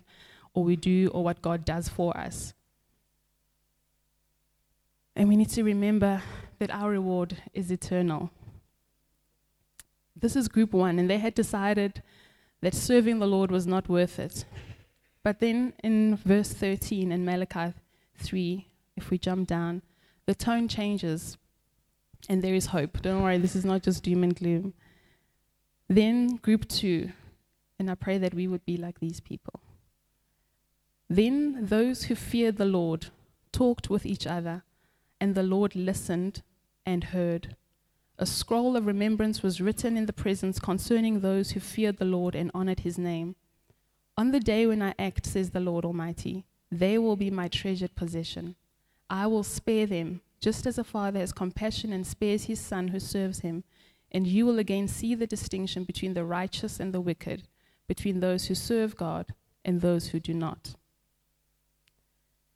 or 0.54 0.64
we 0.64 0.76
do 0.76 1.10
or 1.12 1.22
what 1.22 1.42
God 1.42 1.64
does 1.64 1.88
for 1.88 2.16
us. 2.16 2.54
And 5.16 5.28
we 5.28 5.36
need 5.36 5.50
to 5.50 5.62
remember 5.62 6.22
that 6.58 6.70
our 6.70 6.90
reward 6.90 7.36
is 7.52 7.70
eternal. 7.70 8.30
This 10.16 10.36
is 10.36 10.48
group 10.48 10.72
one, 10.72 10.98
and 10.98 11.08
they 11.10 11.18
had 11.18 11.34
decided 11.34 12.02
that 12.60 12.74
serving 12.74 13.18
the 13.18 13.26
Lord 13.26 13.50
was 13.50 13.66
not 13.66 13.88
worth 13.88 14.18
it. 14.18 14.44
But 15.22 15.40
then 15.40 15.72
in 15.82 16.16
verse 16.16 16.52
13 16.52 17.10
in 17.10 17.24
Malachi 17.24 17.74
3, 18.18 18.68
if 18.96 19.10
we 19.10 19.18
jump 19.18 19.48
down, 19.48 19.82
the 20.26 20.34
tone 20.34 20.68
changes 20.68 21.36
and 22.28 22.42
there 22.42 22.54
is 22.54 22.66
hope. 22.66 23.02
Don't 23.02 23.22
worry, 23.22 23.38
this 23.38 23.56
is 23.56 23.64
not 23.64 23.82
just 23.82 24.02
doom 24.02 24.22
and 24.22 24.34
gloom. 24.34 24.74
Then, 25.88 26.36
group 26.36 26.66
two, 26.68 27.12
and 27.78 27.90
I 27.90 27.94
pray 27.94 28.18
that 28.18 28.34
we 28.34 28.48
would 28.48 28.64
be 28.64 28.76
like 28.76 29.00
these 29.00 29.20
people. 29.20 29.60
Then 31.08 31.66
those 31.66 32.04
who 32.04 32.14
feared 32.14 32.56
the 32.56 32.64
Lord 32.64 33.06
talked 33.52 33.90
with 33.90 34.06
each 34.06 34.26
other, 34.26 34.62
and 35.20 35.34
the 35.34 35.42
Lord 35.42 35.76
listened 35.76 36.42
and 36.86 37.04
heard. 37.04 37.56
A 38.16 38.26
scroll 38.26 38.76
of 38.76 38.86
remembrance 38.86 39.42
was 39.42 39.60
written 39.60 39.96
in 39.96 40.06
the 40.06 40.12
presence 40.12 40.60
concerning 40.60 41.20
those 41.20 41.50
who 41.50 41.60
feared 41.60 41.96
the 41.96 42.04
Lord 42.04 42.36
and 42.36 42.50
honored 42.54 42.80
his 42.80 42.96
name. 42.96 43.34
On 44.16 44.30
the 44.30 44.38
day 44.38 44.66
when 44.66 44.82
I 44.82 44.94
act, 44.98 45.26
says 45.26 45.50
the 45.50 45.58
Lord 45.58 45.84
Almighty, 45.84 46.44
they 46.70 46.96
will 46.96 47.16
be 47.16 47.30
my 47.30 47.48
treasured 47.48 47.96
possession. 47.96 48.54
I 49.10 49.26
will 49.26 49.42
spare 49.42 49.86
them, 49.86 50.20
just 50.40 50.64
as 50.64 50.78
a 50.78 50.84
father 50.84 51.18
has 51.18 51.32
compassion 51.32 51.92
and 51.92 52.06
spares 52.06 52.44
his 52.44 52.60
son 52.60 52.88
who 52.88 53.00
serves 53.00 53.40
him. 53.40 53.64
And 54.12 54.28
you 54.28 54.46
will 54.46 54.60
again 54.60 54.86
see 54.86 55.16
the 55.16 55.26
distinction 55.26 55.82
between 55.82 56.14
the 56.14 56.24
righteous 56.24 56.78
and 56.78 56.94
the 56.94 57.00
wicked, 57.00 57.48
between 57.88 58.20
those 58.20 58.46
who 58.46 58.54
serve 58.54 58.96
God 58.96 59.34
and 59.64 59.80
those 59.80 60.08
who 60.08 60.20
do 60.20 60.32
not. 60.32 60.76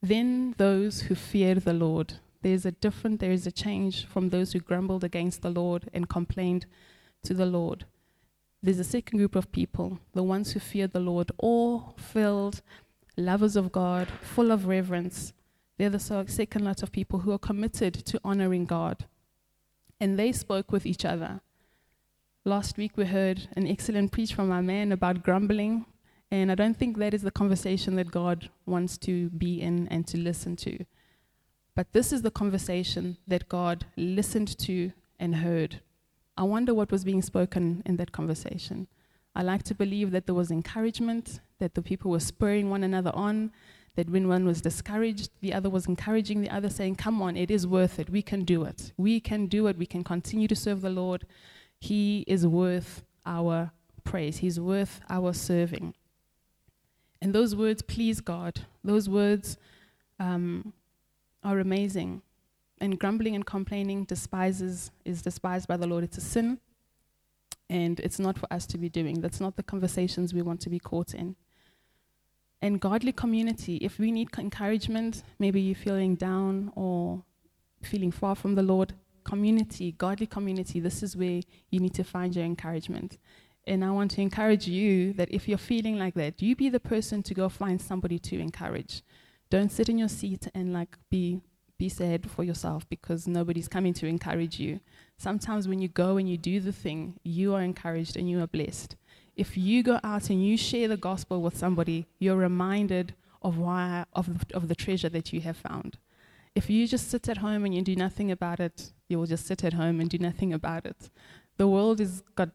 Then 0.01 0.55
those 0.57 1.03
who 1.03 1.17
feared 1.17 1.63
the 1.63 1.73
Lord 1.73 2.15
there's 2.43 2.65
a 2.65 2.73
different, 2.73 3.21
there 3.21 3.33
is 3.33 3.47
a 3.47 3.53
change 3.53 4.07
from 4.07 4.29
those 4.29 4.53
who 4.53 4.61
grumbled 4.61 5.05
against 5.05 5.43
the 5.43 5.51
Lord 5.51 5.89
and 5.93 6.09
complained 6.09 6.67
to 7.25 7.35
the 7.35 7.47
Lord. 7.47 7.85
There's 8.63 8.79
a 8.79 8.85
second 8.85 9.19
group 9.19 9.37
of 9.37 9.53
people, 9.53 9.99
the 10.15 10.23
ones 10.23 10.53
who 10.53 10.61
fear 10.61 10.87
the 10.87 11.01
Lord, 11.01 11.31
awe 11.39 11.93
filled, 11.97 12.63
lovers 13.17 13.57
of 13.57 13.73
God, 13.73 14.09
full 14.21 14.51
of 14.51 14.67
reverence. 14.67 15.33
They're 15.77 15.91
the 15.91 16.25
second 16.27 16.65
lot 16.65 16.83
of 16.83 16.93
people 16.93 17.21
who 17.21 17.33
are 17.33 17.39
committed 17.39 17.95
to 17.95 18.21
honoring 18.25 18.67
God. 18.67 19.07
And 20.01 20.19
they 20.19 20.33
spoke 20.33 20.73
with 20.73 20.87
each 20.87 21.05
other. 21.05 21.41
Last 22.45 22.77
week 22.77 22.93
we 22.97 23.05
heard 23.05 23.49
an 23.57 23.67
excellent 23.67 24.13
preach 24.13 24.33
from 24.33 24.51
our 24.51 24.63
man 24.63 24.91
about 24.93 25.23
grumbling, 25.23 25.87
and 26.31 26.51
I 26.51 26.55
don't 26.55 26.77
think 26.77 26.97
that 26.99 27.15
is 27.15 27.23
the 27.23 27.31
conversation 27.31 27.97
that 27.97 28.11
God 28.11 28.49
wants 28.65 28.97
to 28.99 29.29
be 29.31 29.61
in 29.61 29.89
and 29.89 30.07
to 30.07 30.19
listen 30.19 30.57
to. 30.57 30.85
But 31.79 31.93
this 31.93 32.13
is 32.13 32.23
the 32.23 32.33
conversation 32.33 33.19
that 33.29 33.49
God 33.49 33.87
listened 33.97 34.59
to 34.59 34.91
and 35.21 35.37
heard. 35.37 35.81
I 36.37 36.43
wonder 36.43 36.75
what 36.75 36.91
was 36.91 37.05
being 37.05 37.23
spoken 37.23 37.85
in 37.87 37.99
that 37.99 38.11
conversation. 38.11 38.89
I 39.37 39.45
like 39.45 39.63
to 39.63 39.77
believe 39.77 40.11
that 40.11 40.27
there 40.27 40.35
was 40.35 40.51
encouragement, 40.51 41.39
that 41.61 41.77
the 41.77 41.83
people 41.83 42.11
were 42.11 42.19
spurring 42.19 42.69
one 42.69 42.83
another 42.83 43.13
on, 43.15 43.53
that 43.95 44.11
when 44.11 44.27
one 44.27 44.45
was 44.45 44.61
discouraged, 44.61 45.31
the 45.41 45.55
other 45.55 45.71
was 45.71 45.87
encouraging 45.87 46.41
the 46.41 46.51
other, 46.51 46.69
saying, 46.69 46.97
Come 46.97 47.23
on, 47.23 47.37
it 47.37 47.49
is 47.49 47.65
worth 47.65 48.01
it. 48.01 48.11
We 48.11 48.23
can 48.23 48.43
do 48.43 48.65
it. 48.65 48.91
We 48.97 49.21
can 49.21 49.47
do 49.47 49.69
it. 49.69 49.79
We 49.79 49.87
can 49.87 50.03
continue 50.03 50.49
to 50.49 50.57
serve 50.57 50.81
the 50.81 50.91
Lord. 50.91 51.29
He 51.79 52.25
is 52.27 52.45
worth 52.45 53.05
our 53.25 53.71
praise, 54.03 54.39
He's 54.39 54.59
worth 54.59 55.01
our 55.09 55.33
serving. 55.33 55.95
And 57.23 57.33
those 57.33 57.55
words 57.55 57.83
please 57.83 58.21
God. 58.21 58.63
Those 58.83 59.09
words 59.09 59.59
um, 60.19 60.73
are 61.43 61.59
amazing. 61.59 62.23
And 62.81 62.99
grumbling 62.99 63.35
and 63.35 63.45
complaining 63.45 64.05
despises 64.05 64.91
is 65.05 65.23
despised 65.23 65.67
by 65.67 65.77
the 65.77 65.87
Lord. 65.87 66.05
It's 66.05 66.19
a 66.19 66.21
sin, 66.21 66.59
and 67.69 67.99
it's 68.01 68.19
not 68.19 68.39
for 68.39 68.53
us 68.53 68.67
to 68.67 68.79
be 68.79 68.89
doing. 68.89 69.21
That's 69.21 69.41
not 69.41 69.57
the 69.57 69.63
conversations 69.63 70.33
we 70.33 70.43
want 70.43 70.61
to 70.61 70.71
be 70.71 70.79
caught 70.79 71.15
in. 71.15 71.37
And 72.61 72.81
godly 72.81 73.13
community, 73.13 73.77
if 73.77 73.99
we 73.99 74.11
need 74.11 74.29
encouragement, 74.37 75.23
maybe 75.39 75.61
you're 75.61 75.77
feeling 75.77 76.17
down 76.17 76.73
or 76.75 77.23
feeling 77.83 78.11
far 78.11 78.35
from 78.35 78.55
the 78.55 78.63
Lord, 78.63 78.95
community, 79.25 79.93
godly 79.93 80.27
community, 80.27 80.81
this 80.81 81.03
is 81.03 81.17
where 81.17 81.41
you 81.71 81.81
need 81.81 81.95
to 81.95 82.05
find 82.05 82.35
your 82.35 82.45
encouragement. 82.45 83.19
And 83.67 83.85
I 83.85 83.91
want 83.91 84.13
to 84.13 84.23
encourage 84.23 84.67
you 84.67 85.13
that 85.15 85.31
if 85.31 85.47
you're 85.47 85.59
feeling 85.59 85.99
like 85.99 86.15
that, 86.15 86.41
you 86.41 86.57
be 86.57 86.69
the 86.69 86.81
person 86.81 87.23
to 87.25 87.35
go 87.35 87.49
find 87.49 87.81
somebody 87.81 88.19
to 88.21 88.39
encourage. 88.41 89.03
Don't 89.51 89.73
sit 89.73 89.89
in 89.89 89.99
your 89.99 90.09
seat 90.09 90.49
and 90.55 90.73
like 90.73 90.97
be 91.11 91.41
be 91.79 91.89
sad 91.89 92.29
for 92.29 92.43
yourself 92.43 92.89
because 92.89 93.29
nobody's 93.29 93.69
coming 93.69 93.95
to 93.95 94.07
encourage 94.07 94.59
you. 94.59 94.81
Sometimes 95.17 95.69
when 95.69 95.79
you 95.81 95.87
go 95.87 96.17
and 96.17 96.29
you 96.29 96.37
do 96.37 96.59
the 96.59 96.73
thing, 96.73 97.15
you 97.23 97.55
are 97.55 97.63
encouraged 97.63 98.17
and 98.17 98.29
you 98.29 98.43
are 98.43 98.49
blessed. 98.49 98.97
If 99.37 99.57
you 99.57 99.85
go 99.85 100.01
out 100.03 100.29
and 100.29 100.45
you 100.45 100.57
share 100.57 100.89
the 100.89 100.97
gospel 100.97 101.41
with 101.41 101.57
somebody, 101.57 102.07
you're 102.19 102.37
reminded 102.37 103.15
of 103.41 103.59
why 103.59 104.05
of, 104.13 104.45
of 104.53 104.67
the 104.67 104.75
treasure 104.75 105.09
that 105.09 105.33
you 105.33 105.41
have 105.43 105.57
found. 105.57 105.99
If 106.57 106.69
you 106.69 106.89
just 106.89 107.09
sit 107.09 107.29
at 107.29 107.39
home 107.39 107.65
and 107.65 107.73
you 107.73 107.83
do 107.83 107.95
nothing 107.95 108.33
about 108.33 108.59
it, 108.59 108.93
you 109.09 109.19
will 109.19 109.27
just 109.27 109.47
sit 109.47 109.63
at 109.63 109.75
home 109.75 110.01
and 110.01 110.11
do 110.11 110.19
nothing 110.19 110.53
about 110.53 110.85
it. 110.85 111.09
The 111.57 111.69
world 111.69 112.01
is 112.01 112.23
got 112.35 112.51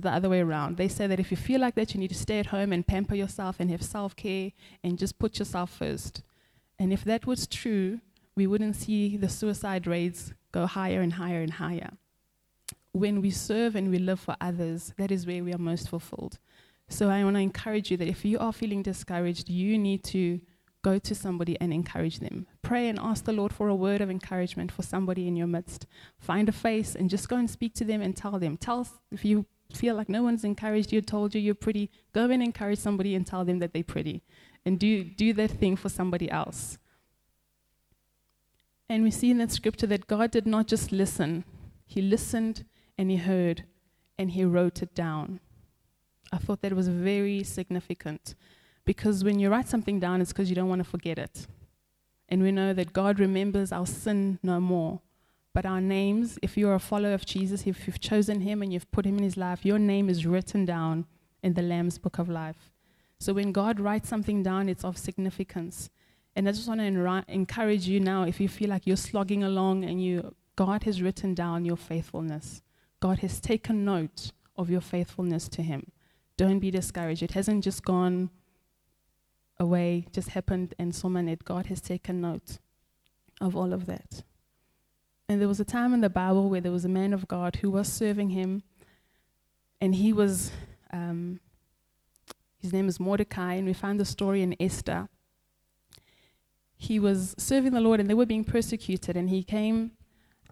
the 0.00 0.10
other 0.10 0.28
way 0.28 0.40
around. 0.40 0.76
They 0.76 0.88
say 0.88 1.06
that 1.06 1.20
if 1.20 1.30
you 1.30 1.36
feel 1.36 1.60
like 1.60 1.74
that, 1.74 1.94
you 1.94 2.00
need 2.00 2.08
to 2.08 2.14
stay 2.14 2.38
at 2.38 2.46
home 2.46 2.72
and 2.72 2.86
pamper 2.86 3.14
yourself 3.14 3.56
and 3.58 3.70
have 3.70 3.82
self 3.82 4.16
care 4.16 4.52
and 4.82 4.98
just 4.98 5.18
put 5.18 5.38
yourself 5.38 5.70
first. 5.70 6.22
And 6.78 6.92
if 6.92 7.04
that 7.04 7.26
was 7.26 7.46
true, 7.46 8.00
we 8.36 8.46
wouldn't 8.46 8.76
see 8.76 9.16
the 9.16 9.28
suicide 9.28 9.86
rates 9.86 10.32
go 10.52 10.66
higher 10.66 11.00
and 11.00 11.14
higher 11.14 11.40
and 11.40 11.52
higher. 11.52 11.92
When 12.92 13.20
we 13.20 13.30
serve 13.30 13.74
and 13.74 13.90
we 13.90 13.98
live 13.98 14.20
for 14.20 14.36
others, 14.40 14.92
that 14.98 15.10
is 15.10 15.26
where 15.26 15.42
we 15.42 15.52
are 15.52 15.58
most 15.58 15.88
fulfilled. 15.88 16.38
So 16.88 17.08
I 17.10 17.24
want 17.24 17.36
to 17.36 17.40
encourage 17.40 17.90
you 17.90 17.96
that 17.96 18.08
if 18.08 18.24
you 18.24 18.38
are 18.38 18.52
feeling 18.52 18.82
discouraged, 18.82 19.48
you 19.48 19.78
need 19.78 20.04
to 20.04 20.40
go 20.82 20.98
to 20.98 21.14
somebody 21.14 21.58
and 21.60 21.72
encourage 21.72 22.20
them. 22.20 22.46
Pray 22.62 22.88
and 22.88 22.98
ask 23.00 23.24
the 23.24 23.32
Lord 23.32 23.52
for 23.52 23.68
a 23.68 23.74
word 23.74 24.00
of 24.00 24.10
encouragement 24.10 24.70
for 24.70 24.82
somebody 24.82 25.26
in 25.26 25.34
your 25.34 25.46
midst. 25.46 25.86
Find 26.18 26.48
a 26.48 26.52
face 26.52 26.94
and 26.94 27.08
just 27.08 27.28
go 27.28 27.36
and 27.36 27.50
speak 27.50 27.74
to 27.76 27.84
them 27.84 28.02
and 28.02 28.14
tell 28.14 28.38
them. 28.38 28.56
Tell 28.56 28.86
if 29.10 29.24
you 29.24 29.46
feel 29.76 29.94
like 29.94 30.08
no 30.08 30.22
one's 30.22 30.44
encouraged 30.44 30.92
you, 30.92 31.00
told 31.00 31.34
you 31.34 31.40
you're 31.40 31.54
pretty, 31.54 31.90
go 32.12 32.30
and 32.30 32.42
encourage 32.42 32.78
somebody 32.78 33.14
and 33.14 33.26
tell 33.26 33.44
them 33.44 33.58
that 33.58 33.72
they're 33.72 33.84
pretty. 33.84 34.22
And 34.64 34.78
do, 34.78 35.04
do 35.04 35.32
that 35.34 35.50
thing 35.50 35.76
for 35.76 35.88
somebody 35.88 36.30
else. 36.30 36.78
And 38.88 39.02
we 39.02 39.10
see 39.10 39.30
in 39.30 39.38
that 39.38 39.50
scripture 39.50 39.86
that 39.88 40.06
God 40.06 40.30
did 40.30 40.46
not 40.46 40.66
just 40.66 40.92
listen, 40.92 41.44
He 41.86 42.02
listened 42.02 42.64
and 42.96 43.10
He 43.10 43.16
heard 43.16 43.64
and 44.18 44.30
He 44.30 44.44
wrote 44.44 44.82
it 44.82 44.94
down. 44.94 45.40
I 46.32 46.38
thought 46.38 46.62
that 46.62 46.72
was 46.72 46.88
very 46.88 47.42
significant 47.42 48.34
because 48.84 49.24
when 49.24 49.38
you 49.38 49.50
write 49.50 49.68
something 49.68 50.00
down, 50.00 50.20
it's 50.20 50.32
because 50.32 50.48
you 50.50 50.56
don't 50.56 50.68
want 50.68 50.84
to 50.84 50.88
forget 50.88 51.18
it. 51.18 51.46
And 52.28 52.42
we 52.42 52.52
know 52.52 52.72
that 52.72 52.92
God 52.92 53.18
remembers 53.18 53.72
our 53.72 53.86
sin 53.86 54.38
no 54.42 54.60
more. 54.60 55.00
But 55.54 55.64
our 55.64 55.80
names, 55.80 56.38
if 56.42 56.58
you're 56.58 56.74
a 56.74 56.80
follower 56.80 57.14
of 57.14 57.24
Jesus, 57.24 57.66
if 57.66 57.86
you've 57.86 58.00
chosen 58.00 58.40
him 58.40 58.60
and 58.60 58.72
you've 58.72 58.90
put 58.90 59.06
him 59.06 59.16
in 59.16 59.22
his 59.22 59.36
life, 59.36 59.64
your 59.64 59.78
name 59.78 60.10
is 60.10 60.26
written 60.26 60.64
down 60.64 61.06
in 61.42 61.54
the 61.54 61.62
Lamb's 61.62 61.96
book 61.96 62.18
of 62.18 62.28
life. 62.28 62.72
So 63.20 63.32
when 63.32 63.52
God 63.52 63.78
writes 63.78 64.08
something 64.08 64.42
down, 64.42 64.68
it's 64.68 64.84
of 64.84 64.98
significance. 64.98 65.88
And 66.34 66.48
I 66.48 66.52
just 66.52 66.66
want 66.66 66.80
to 66.80 66.86
enri- 66.86 67.24
encourage 67.28 67.86
you 67.86 68.00
now, 68.00 68.24
if 68.24 68.40
you 68.40 68.48
feel 68.48 68.68
like 68.68 68.84
you're 68.84 68.96
slogging 68.96 69.44
along 69.44 69.84
and 69.84 70.02
you, 70.02 70.34
God 70.56 70.82
has 70.82 71.00
written 71.00 71.34
down 71.34 71.64
your 71.64 71.76
faithfulness. 71.76 72.60
God 72.98 73.20
has 73.20 73.40
taken 73.40 73.84
note 73.84 74.32
of 74.56 74.70
your 74.70 74.80
faithfulness 74.80 75.48
to 75.50 75.62
him. 75.62 75.92
Don't 76.36 76.58
be 76.58 76.72
discouraged. 76.72 77.22
It 77.22 77.32
hasn't 77.32 77.62
just 77.62 77.84
gone 77.84 78.30
away, 79.60 80.06
just 80.12 80.30
happened 80.30 80.74
and 80.80 80.92
someone 80.92 81.28
it. 81.28 81.44
God 81.44 81.66
has 81.66 81.80
taken 81.80 82.20
note 82.20 82.58
of 83.40 83.54
all 83.54 83.72
of 83.72 83.86
that. 83.86 84.24
And 85.28 85.40
there 85.40 85.48
was 85.48 85.60
a 85.60 85.64
time 85.64 85.94
in 85.94 86.00
the 86.00 86.10
Bible 86.10 86.50
where 86.50 86.60
there 86.60 86.72
was 86.72 86.84
a 86.84 86.88
man 86.88 87.12
of 87.12 87.26
God 87.26 87.56
who 87.56 87.70
was 87.70 87.90
serving 87.90 88.30
him, 88.30 88.62
and 89.80 89.94
he 89.94 90.12
was, 90.12 90.50
um, 90.92 91.40
his 92.58 92.72
name 92.72 92.88
is 92.88 93.00
Mordecai, 93.00 93.54
and 93.54 93.66
we 93.66 93.72
find 93.72 93.98
the 93.98 94.04
story 94.04 94.42
in 94.42 94.54
Esther. 94.60 95.08
He 96.76 96.98
was 96.98 97.34
serving 97.38 97.72
the 97.72 97.80
Lord, 97.80 98.00
and 98.00 98.10
they 98.10 98.14
were 98.14 98.26
being 98.26 98.44
persecuted, 98.44 99.16
and 99.16 99.30
he 99.30 99.42
came 99.42 99.92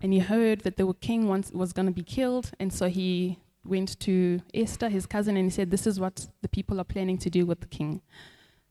and 0.02 0.12
he 0.12 0.18
heard 0.18 0.62
that 0.62 0.76
the 0.76 0.92
king 0.94 1.28
once 1.28 1.52
was 1.52 1.72
going 1.72 1.86
to 1.86 1.92
be 1.92 2.02
killed, 2.02 2.50
and 2.58 2.72
so 2.72 2.88
he 2.88 3.38
went 3.64 3.98
to 4.00 4.40
Esther, 4.52 4.88
his 4.88 5.06
cousin, 5.06 5.36
and 5.36 5.46
he 5.46 5.50
said, 5.50 5.70
This 5.70 5.86
is 5.86 6.00
what 6.00 6.26
the 6.42 6.48
people 6.48 6.80
are 6.80 6.84
planning 6.84 7.18
to 7.18 7.30
do 7.30 7.46
with 7.46 7.60
the 7.60 7.68
king. 7.68 8.02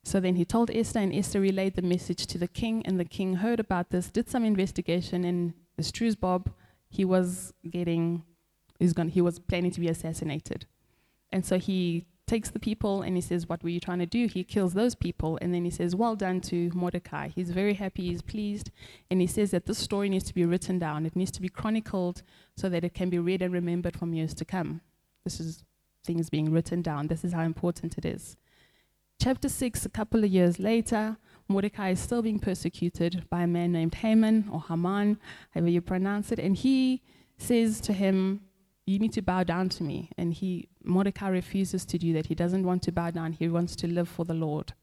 So 0.03 0.19
then 0.19 0.35
he 0.35 0.43
told 0.43 0.69
Esther, 0.69 0.99
and 0.99 1.13
Esther 1.13 1.39
relayed 1.39 1.75
the 1.75 1.81
message 1.81 2.27
to 2.27 2.37
the 2.37 2.49
king, 2.49 2.85
and 2.85 2.99
the 2.99 3.05
king 3.05 3.35
heard 3.35 3.61
about 3.61 3.91
this, 3.91 4.11
did 4.11 4.29
some 4.29 4.43
investigation, 4.43 5.23
and 5.23 5.53
as 5.81 5.91
true 5.91 6.13
Bob, 6.13 6.51
he 6.89 7.03
was 7.03 7.53
getting, 7.67 8.23
he's 8.79 8.93
gonna, 8.93 9.09
he 9.09 9.21
was 9.21 9.39
planning 9.39 9.71
to 9.71 9.79
be 9.79 9.87
assassinated. 9.87 10.67
And 11.31 11.43
so 11.43 11.57
he 11.57 12.05
takes 12.27 12.51
the 12.51 12.59
people 12.59 13.01
and 13.01 13.15
he 13.15 13.21
says, 13.21 13.49
What 13.49 13.63
were 13.63 13.69
you 13.69 13.79
trying 13.79 13.99
to 13.99 14.05
do? 14.05 14.27
He 14.27 14.43
kills 14.43 14.73
those 14.73 14.93
people, 14.93 15.39
and 15.41 15.53
then 15.53 15.65
he 15.65 15.71
says, 15.71 15.95
Well 15.95 16.15
done 16.15 16.39
to 16.51 16.69
Mordecai. 16.75 17.29
He's 17.29 17.49
very 17.49 17.73
happy, 17.73 18.03
he's 18.09 18.21
pleased, 18.21 18.69
and 19.09 19.19
he 19.19 19.27
says 19.27 19.49
that 19.51 19.65
this 19.65 19.79
story 19.79 20.07
needs 20.07 20.25
to 20.25 20.35
be 20.35 20.45
written 20.45 20.77
down, 20.77 21.05
it 21.05 21.15
needs 21.15 21.31
to 21.31 21.41
be 21.41 21.49
chronicled 21.49 22.21
so 22.55 22.69
that 22.69 22.83
it 22.83 22.93
can 22.93 23.09
be 23.09 23.19
read 23.19 23.41
and 23.41 23.53
remembered 23.53 23.97
from 23.97 24.13
years 24.13 24.33
to 24.35 24.45
come. 24.45 24.81
This 25.23 25.39
is 25.39 25.63
things 26.05 26.29
being 26.29 26.51
written 26.51 26.81
down, 26.81 27.07
this 27.07 27.23
is 27.23 27.33
how 27.33 27.41
important 27.41 27.97
it 27.97 28.05
is. 28.05 28.37
Chapter 29.19 29.49
6, 29.49 29.85
a 29.85 29.89
couple 29.89 30.23
of 30.23 30.29
years 30.29 30.59
later, 30.59 31.17
Mordecai 31.51 31.89
is 31.91 31.99
still 31.99 32.21
being 32.21 32.39
persecuted 32.39 33.29
by 33.29 33.43
a 33.43 33.47
man 33.47 33.71
named 33.71 33.95
Haman 33.95 34.49
or 34.51 34.61
Haman, 34.67 35.19
however 35.51 35.69
you 35.69 35.81
pronounce 35.81 36.31
it, 36.31 36.39
and 36.39 36.55
he 36.55 37.01
says 37.37 37.81
to 37.81 37.93
him, 37.93 38.41
You 38.85 38.99
need 38.99 39.13
to 39.13 39.21
bow 39.21 39.43
down 39.43 39.69
to 39.69 39.83
me. 39.83 40.09
And 40.17 40.33
he 40.33 40.69
Mordecai 40.83 41.29
refuses 41.29 41.85
to 41.85 41.97
do 41.97 42.13
that. 42.13 42.27
He 42.27 42.35
doesn't 42.35 42.63
want 42.63 42.81
to 42.83 42.91
bow 42.91 43.11
down, 43.11 43.33
he 43.33 43.47
wants 43.47 43.75
to 43.77 43.87
live 43.87 44.09
for 44.09 44.25
the 44.25 44.33
Lord. 44.33 44.73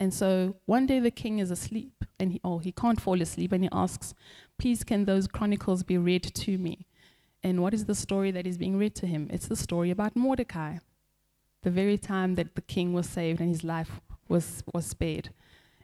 And 0.00 0.12
so 0.12 0.56
one 0.66 0.86
day 0.86 0.98
the 0.98 1.10
king 1.10 1.38
is 1.38 1.50
asleep, 1.50 2.04
and 2.18 2.32
he, 2.32 2.40
oh, 2.42 2.58
he 2.58 2.72
can't 2.72 3.00
fall 3.00 3.22
asleep, 3.22 3.52
and 3.52 3.62
he 3.64 3.70
asks, 3.72 4.14
Please, 4.58 4.82
can 4.82 5.04
those 5.04 5.26
chronicles 5.28 5.82
be 5.82 5.98
read 5.98 6.22
to 6.22 6.58
me? 6.58 6.86
And 7.44 7.62
what 7.62 7.74
is 7.74 7.84
the 7.84 7.94
story 7.94 8.30
that 8.30 8.46
is 8.46 8.58
being 8.58 8.78
read 8.78 8.94
to 8.96 9.06
him? 9.06 9.28
It's 9.32 9.48
the 9.48 9.56
story 9.56 9.90
about 9.90 10.16
Mordecai 10.16 10.78
the 11.62 11.70
very 11.70 11.96
time 11.96 12.34
that 12.34 12.54
the 12.54 12.60
king 12.60 12.92
was 12.92 13.08
saved 13.08 13.40
and 13.40 13.48
his 13.48 13.64
life 13.64 14.00
was, 14.28 14.62
was 14.74 14.86
spared. 14.86 15.30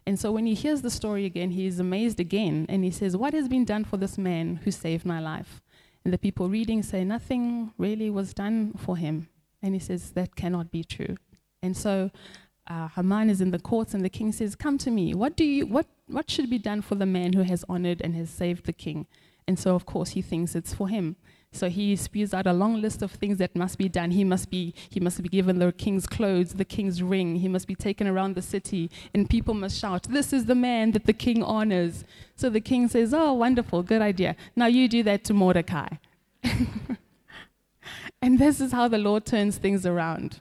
And 0.08 0.18
so 0.18 0.32
when 0.32 0.46
he 0.46 0.54
hears 0.54 0.80
the 0.80 0.88
story 0.88 1.26
again, 1.26 1.50
he 1.50 1.66
is 1.66 1.78
amazed 1.78 2.18
again 2.18 2.64
and 2.70 2.82
he 2.82 2.90
says, 2.90 3.14
What 3.14 3.34
has 3.34 3.46
been 3.46 3.66
done 3.66 3.84
for 3.84 3.98
this 3.98 4.16
man 4.16 4.58
who 4.64 4.70
saved 4.70 5.04
my 5.04 5.20
life? 5.20 5.60
And 6.02 6.14
the 6.14 6.16
people 6.16 6.48
reading 6.48 6.82
say, 6.82 7.04
Nothing 7.04 7.74
really 7.76 8.08
was 8.08 8.32
done 8.32 8.72
for 8.78 8.96
him. 8.96 9.28
And 9.60 9.74
he 9.74 9.78
says, 9.78 10.12
That 10.12 10.34
cannot 10.34 10.70
be 10.70 10.82
true. 10.82 11.16
And 11.62 11.76
so 11.76 12.10
uh, 12.68 12.88
Haman 12.88 13.28
is 13.28 13.42
in 13.42 13.50
the 13.50 13.58
courts, 13.58 13.92
and 13.92 14.02
the 14.02 14.08
king 14.08 14.32
says, 14.32 14.56
Come 14.56 14.78
to 14.78 14.90
me. 14.90 15.12
What, 15.12 15.36
do 15.36 15.44
you, 15.44 15.66
what, 15.66 15.84
what 16.06 16.30
should 16.30 16.48
be 16.48 16.58
done 16.58 16.80
for 16.80 16.94
the 16.94 17.04
man 17.04 17.34
who 17.34 17.42
has 17.42 17.62
honored 17.68 18.00
and 18.00 18.14
has 18.14 18.30
saved 18.30 18.64
the 18.64 18.72
king? 18.72 19.06
And 19.46 19.58
so, 19.58 19.74
of 19.74 19.84
course, 19.84 20.10
he 20.10 20.22
thinks 20.22 20.54
it's 20.54 20.72
for 20.72 20.88
him. 20.88 21.16
So 21.50 21.68
he 21.68 21.96
spews 21.96 22.34
out 22.34 22.46
a 22.46 22.52
long 22.52 22.80
list 22.80 23.00
of 23.02 23.10
things 23.10 23.38
that 23.38 23.56
must 23.56 23.78
be 23.78 23.88
done. 23.88 24.10
He 24.10 24.22
must 24.22 24.50
be, 24.50 24.74
he 24.90 25.00
must 25.00 25.22
be 25.22 25.28
given 25.28 25.58
the 25.58 25.72
king's 25.72 26.06
clothes, 26.06 26.54
the 26.54 26.64
king's 26.64 27.02
ring. 27.02 27.36
He 27.36 27.48
must 27.48 27.66
be 27.66 27.74
taken 27.74 28.06
around 28.06 28.34
the 28.34 28.42
city, 28.42 28.90
and 29.14 29.28
people 29.28 29.54
must 29.54 29.78
shout, 29.78 30.04
This 30.04 30.32
is 30.32 30.44
the 30.44 30.54
man 30.54 30.92
that 30.92 31.06
the 31.06 31.12
king 31.12 31.42
honors. 31.42 32.04
So 32.36 32.50
the 32.50 32.60
king 32.60 32.88
says, 32.88 33.14
Oh, 33.14 33.32
wonderful, 33.32 33.82
good 33.82 34.02
idea. 34.02 34.36
Now 34.56 34.66
you 34.66 34.88
do 34.88 35.02
that 35.04 35.24
to 35.24 35.34
Mordecai. 35.34 35.88
and 38.22 38.38
this 38.38 38.60
is 38.60 38.72
how 38.72 38.88
the 38.88 38.98
Lord 38.98 39.24
turns 39.24 39.56
things 39.56 39.86
around. 39.86 40.40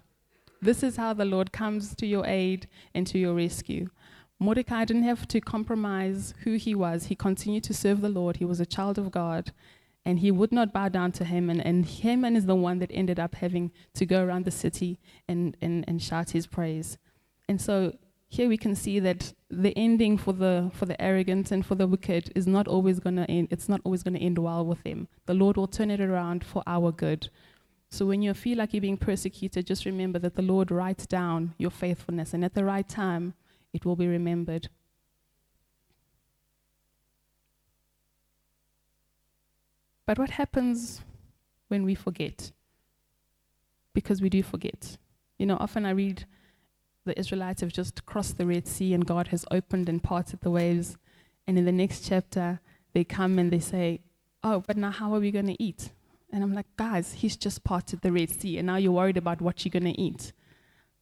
This 0.62 0.84
is 0.84 0.98
how 0.98 1.14
the 1.14 1.26
Lord 1.26 1.52
comes 1.54 1.96
to 1.96 2.06
your 2.06 2.26
aid 2.26 2.68
and 2.94 3.08
to 3.08 3.18
your 3.18 3.34
rescue. 3.34 3.90
Mordecai 4.40 4.86
didn't 4.86 5.04
have 5.04 5.28
to 5.30 5.42
compromise 5.42 6.34
who 6.44 6.56
he 6.56 6.76
was. 6.76 7.06
He 7.06 7.16
continued 7.16 7.64
to 7.64 7.74
serve 7.74 8.02
the 8.02 8.10
Lord. 8.10 8.38
He 8.38 8.46
was 8.46 8.60
a 8.60 8.66
child 8.66 9.00
of 9.00 9.10
God 9.10 9.52
and 10.06 10.20
he 10.20 10.32
would 10.32 10.52
not 10.52 10.74
bow 10.74 10.90
down 10.90 11.12
to 11.14 11.26
Haman. 11.26 11.60
And 11.60 11.86
Haman 11.86 12.36
is 12.36 12.46
the 12.46 12.56
one 12.56 12.80
that 12.80 12.92
ended 12.94 13.20
up 13.20 13.36
having 13.36 13.72
to 13.96 14.06
go 14.06 14.24
around 14.24 14.46
the 14.46 14.52
city 14.52 15.00
and, 15.28 15.58
and, 15.62 15.84
and 15.88 16.02
shout 16.02 16.32
his 16.32 16.48
praise. 16.48 16.98
And 17.50 17.60
so 17.62 17.98
here 18.30 18.50
we 18.50 18.58
can 18.58 18.76
see 18.76 19.00
that 19.00 19.34
the 19.50 19.78
ending 19.78 20.18
for 20.18 20.34
the 20.34 20.70
for 20.74 20.86
the 20.86 21.02
arrogant 21.02 21.52
and 21.52 21.66
for 21.66 21.76
the 21.76 21.88
wicked 21.88 22.32
is 22.36 22.46
not 22.46 22.68
always 22.68 23.00
going 23.00 23.16
to 23.16 23.30
end. 23.30 23.48
It's 23.52 23.70
not 23.70 23.82
always 23.86 24.04
going 24.04 24.16
to 24.16 24.20
end 24.20 24.38
well 24.38 24.66
with 24.66 24.84
them. 24.84 25.08
The 25.26 25.34
Lord 25.34 25.56
will 25.56 25.68
turn 25.68 25.92
it 25.92 26.02
around 26.02 26.44
for 26.44 26.62
our 26.68 26.92
good. 26.92 27.30
So 27.90 28.06
when 28.06 28.22
you 28.22 28.34
feel 28.34 28.58
like 28.58 28.74
you're 28.74 28.82
being 28.82 28.98
persecuted, 28.98 29.66
just 29.66 29.86
remember 29.86 30.20
that 30.20 30.36
the 30.36 30.42
Lord 30.42 30.72
writes 30.72 31.06
down 31.06 31.54
your 31.58 31.72
faithfulness, 31.72 32.34
and 32.34 32.44
at 32.44 32.54
the 32.54 32.66
right 32.66 32.88
time, 32.88 33.34
it 33.72 33.86
will 33.86 33.96
be 33.96 34.08
remembered. 34.08 34.70
But 40.08 40.18
what 40.18 40.32
happens 40.32 41.02
when 41.68 41.84
we 41.84 41.94
forget? 41.94 42.52
Because 43.94 44.22
we 44.22 44.30
do 44.30 44.42
forget. 44.42 44.98
You 45.38 45.46
know, 45.46 45.58
often 45.60 45.86
I 45.86 45.92
read 45.92 46.26
the 47.06 47.20
Israelites 47.20 47.62
have 47.62 47.74
just 47.74 48.06
crossed 48.06 48.38
the 48.38 48.46
Red 48.46 48.68
Sea 48.68 48.94
and 48.94 49.06
God 49.06 49.28
has 49.28 49.46
opened 49.52 49.90
and 49.90 50.02
parted 50.02 50.42
the 50.42 50.50
waves. 50.50 50.98
And 51.46 51.58
in 51.58 51.66
the 51.66 51.72
next 51.72 52.08
chapter, 52.08 52.62
they 52.94 53.04
come 53.04 53.38
and 53.38 53.52
they 53.52 53.60
say, 53.60 54.02
Oh, 54.44 54.64
but 54.66 54.78
now 54.78 54.92
how 54.92 55.14
are 55.14 55.20
we 55.20 55.30
going 55.30 55.48
to 55.48 55.62
eat? 55.62 55.92
And 56.32 56.42
I'm 56.42 56.54
like, 56.54 56.68
Guys, 56.78 57.14
he's 57.14 57.36
just 57.36 57.66
parted 57.66 58.02
the 58.02 58.12
Red 58.12 58.30
Sea 58.30 58.58
and 58.58 58.68
now 58.68 58.78
you're 58.78 58.94
worried 58.94 59.18
about 59.18 59.42
what 59.42 59.66
you're 59.66 59.78
going 59.78 59.94
to 59.94 60.02
eat. 60.02 60.32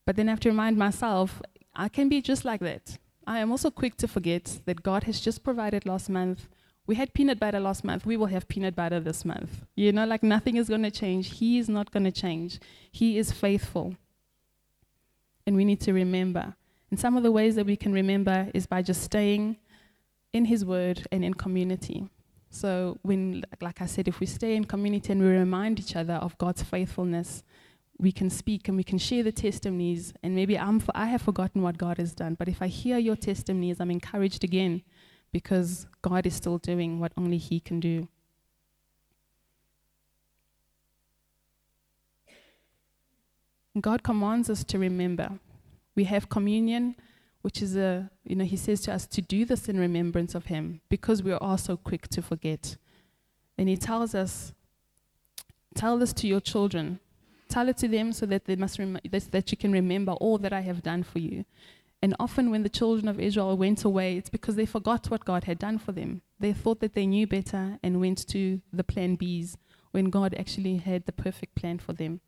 But 0.05 0.15
then 0.15 0.27
I 0.27 0.31
have 0.31 0.39
to 0.41 0.49
remind 0.49 0.77
myself, 0.77 1.41
I 1.75 1.89
can 1.89 2.09
be 2.09 2.21
just 2.21 2.43
like 2.43 2.61
that. 2.61 2.97
I 3.27 3.39
am 3.39 3.51
also 3.51 3.69
quick 3.69 3.97
to 3.97 4.07
forget 4.07 4.61
that 4.65 4.83
God 4.83 5.03
has 5.03 5.19
just 5.19 5.43
provided 5.43 5.85
last 5.85 6.09
month 6.09 6.47
we 6.87 6.95
had 6.95 7.13
peanut 7.13 7.39
butter 7.39 7.59
last 7.59 7.83
month. 7.83 8.05
We 8.05 8.17
will 8.17 8.27
have 8.27 8.47
peanut 8.47 8.75
butter 8.75 8.99
this 8.99 9.25
month. 9.25 9.65
You 9.75 9.91
know, 9.91 10.05
like 10.05 10.23
nothing 10.23 10.57
is 10.57 10.69
going 10.69 10.83
to 10.83 10.91
change. 10.91 11.39
He 11.39 11.57
is 11.57 11.67
not 11.67 11.91
going 11.91 12.03
to 12.03 12.11
change. 12.11 12.59
He 12.91 13.17
is 13.17 13.31
faithful. 13.31 13.95
And 15.47 15.55
we 15.55 15.65
need 15.65 15.81
to 15.81 15.93
remember. 15.93 16.55
And 16.91 16.99
some 16.99 17.17
of 17.17 17.23
the 17.23 17.31
ways 17.31 17.55
that 17.55 17.65
we 17.65 17.75
can 17.75 17.93
remember 17.93 18.49
is 18.53 18.67
by 18.67 18.81
just 18.81 19.01
staying 19.01 19.57
in 20.33 20.45
His 20.45 20.63
Word 20.63 21.07
and 21.11 21.25
in 21.25 21.33
community. 21.33 22.07
So, 22.49 22.99
when, 23.01 23.43
like 23.61 23.81
I 23.81 23.85
said, 23.85 24.07
if 24.07 24.19
we 24.19 24.27
stay 24.27 24.55
in 24.55 24.65
community 24.65 25.11
and 25.11 25.21
we 25.21 25.27
remind 25.27 25.79
each 25.79 25.95
other 25.95 26.13
of 26.13 26.37
God's 26.37 26.61
faithfulness, 26.61 27.43
we 27.97 28.11
can 28.11 28.29
speak 28.29 28.67
and 28.67 28.77
we 28.77 28.83
can 28.83 28.97
share 28.97 29.23
the 29.23 29.31
testimonies. 29.31 30.13
And 30.23 30.35
maybe 30.35 30.57
I'm 30.57 30.79
for, 30.79 30.91
I 30.95 31.07
have 31.07 31.21
forgotten 31.21 31.61
what 31.61 31.77
God 31.77 31.97
has 31.97 32.13
done, 32.13 32.35
but 32.35 32.47
if 32.47 32.61
I 32.61 32.67
hear 32.67 32.97
your 32.97 33.15
testimonies, 33.15 33.79
I'm 33.79 33.91
encouraged 33.91 34.43
again 34.43 34.83
because 35.35 35.85
God 36.01 36.25
is 36.25 36.33
still 36.33 36.57
doing 36.57 37.01
what 37.01 37.11
only 37.17 37.37
He 37.37 37.59
can 37.59 37.81
do. 37.81 38.07
God 43.81 44.01
commands 44.01 44.49
us 44.49 44.63
to 44.63 44.79
remember. 44.79 45.31
We 45.93 46.05
have 46.05 46.29
communion, 46.29 46.95
which 47.41 47.61
is 47.61 47.75
a, 47.75 48.09
you 48.23 48.37
know, 48.37 48.45
He 48.45 48.55
says 48.55 48.79
to 48.83 48.93
us 48.93 49.05
to 49.07 49.21
do 49.21 49.43
this 49.43 49.67
in 49.67 49.77
remembrance 49.77 50.35
of 50.35 50.45
Him 50.45 50.79
because 50.87 51.21
we 51.21 51.33
are 51.33 51.43
all 51.43 51.57
so 51.57 51.75
quick 51.75 52.07
to 52.15 52.21
forget. 52.21 52.77
And 53.57 53.67
He 53.67 53.75
tells 53.75 54.15
us, 54.15 54.53
tell 55.73 55.97
this 55.97 56.13
to 56.13 56.27
your 56.27 56.39
children. 56.39 57.01
Tell 57.49 57.67
it 57.67 57.75
to 57.79 57.89
them 57.89 58.13
so 58.13 58.25
that 58.27 58.45
they 58.45 58.55
must 58.55 58.79
rem- 58.79 58.99
that, 59.11 59.31
that 59.31 59.51
you 59.51 59.57
can 59.57 59.73
remember 59.73 60.13
all 60.13 60.37
that 60.37 60.53
I 60.53 60.61
have 60.61 60.81
done 60.81 61.03
for 61.03 61.19
you. 61.19 61.43
And 62.01 62.15
often, 62.19 62.51
when 62.51 62.63
the 62.63 62.69
children 62.69 63.07
of 63.07 63.19
Israel 63.19 63.57
went 63.57 63.83
away, 63.83 64.17
it's 64.17 64.29
because 64.29 64.55
they 64.55 64.65
forgot 64.65 65.09
what 65.09 65.25
God 65.25 65.45
had 65.45 65.57
done 65.57 65.79
for 65.79 65.91
them. 65.91 66.21
They 66.39 66.53
thought 66.53 66.79
that 66.81 66.93
they 66.93 67.07
knew 67.07 67.25
better 67.25 67.79
and 67.81 67.99
went 67.99 68.27
to 68.27 68.61
the 68.71 68.83
plan 68.83 69.17
Bs 69.17 69.55
when 69.91 70.09
God 70.09 70.35
actually 70.37 70.77
had 70.77 71.05
the 71.05 71.11
perfect 71.11 71.55
plan 71.55 71.79
for 71.79 71.93
them. 71.93 72.19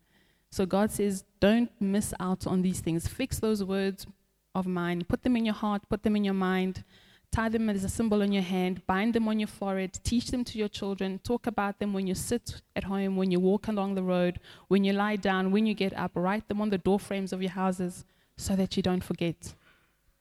So 0.50 0.64
God 0.64 0.90
says, 0.90 1.24
don't 1.40 1.70
miss 1.80 2.14
out 2.18 2.46
on 2.46 2.62
these 2.62 2.80
things. 2.80 3.06
Fix 3.06 3.38
those 3.38 3.62
words 3.62 4.06
of 4.54 4.66
mine, 4.66 5.04
put 5.06 5.22
them 5.22 5.36
in 5.36 5.44
your 5.44 5.54
heart, 5.54 5.82
put 5.90 6.02
them 6.02 6.16
in 6.16 6.24
your 6.24 6.34
mind, 6.34 6.82
tie 7.30 7.50
them 7.50 7.68
as 7.68 7.84
a 7.84 7.88
symbol 7.88 8.22
on 8.22 8.32
your 8.32 8.42
hand, 8.42 8.84
bind 8.86 9.14
them 9.14 9.28
on 9.28 9.38
your 9.38 9.48
forehead, 9.48 10.00
teach 10.02 10.30
them 10.30 10.44
to 10.44 10.58
your 10.58 10.68
children, 10.68 11.20
talk 11.22 11.46
about 11.46 11.78
them 11.78 11.92
when 11.92 12.06
you 12.06 12.14
sit 12.14 12.62
at 12.74 12.84
home, 12.84 13.16
when 13.16 13.30
you 13.30 13.38
walk 13.38 13.68
along 13.68 13.94
the 13.94 14.02
road, 14.02 14.40
when 14.68 14.82
you 14.84 14.92
lie 14.94 15.16
down, 15.16 15.50
when 15.50 15.66
you 15.66 15.74
get 15.74 15.96
up, 15.96 16.12
write 16.14 16.48
them 16.48 16.62
on 16.62 16.70
the 16.70 16.78
door 16.78 16.98
frames 16.98 17.32
of 17.32 17.42
your 17.42 17.52
houses 17.52 18.06
so 18.38 18.56
that 18.56 18.76
you 18.76 18.82
don't 18.82 19.04
forget, 19.04 19.54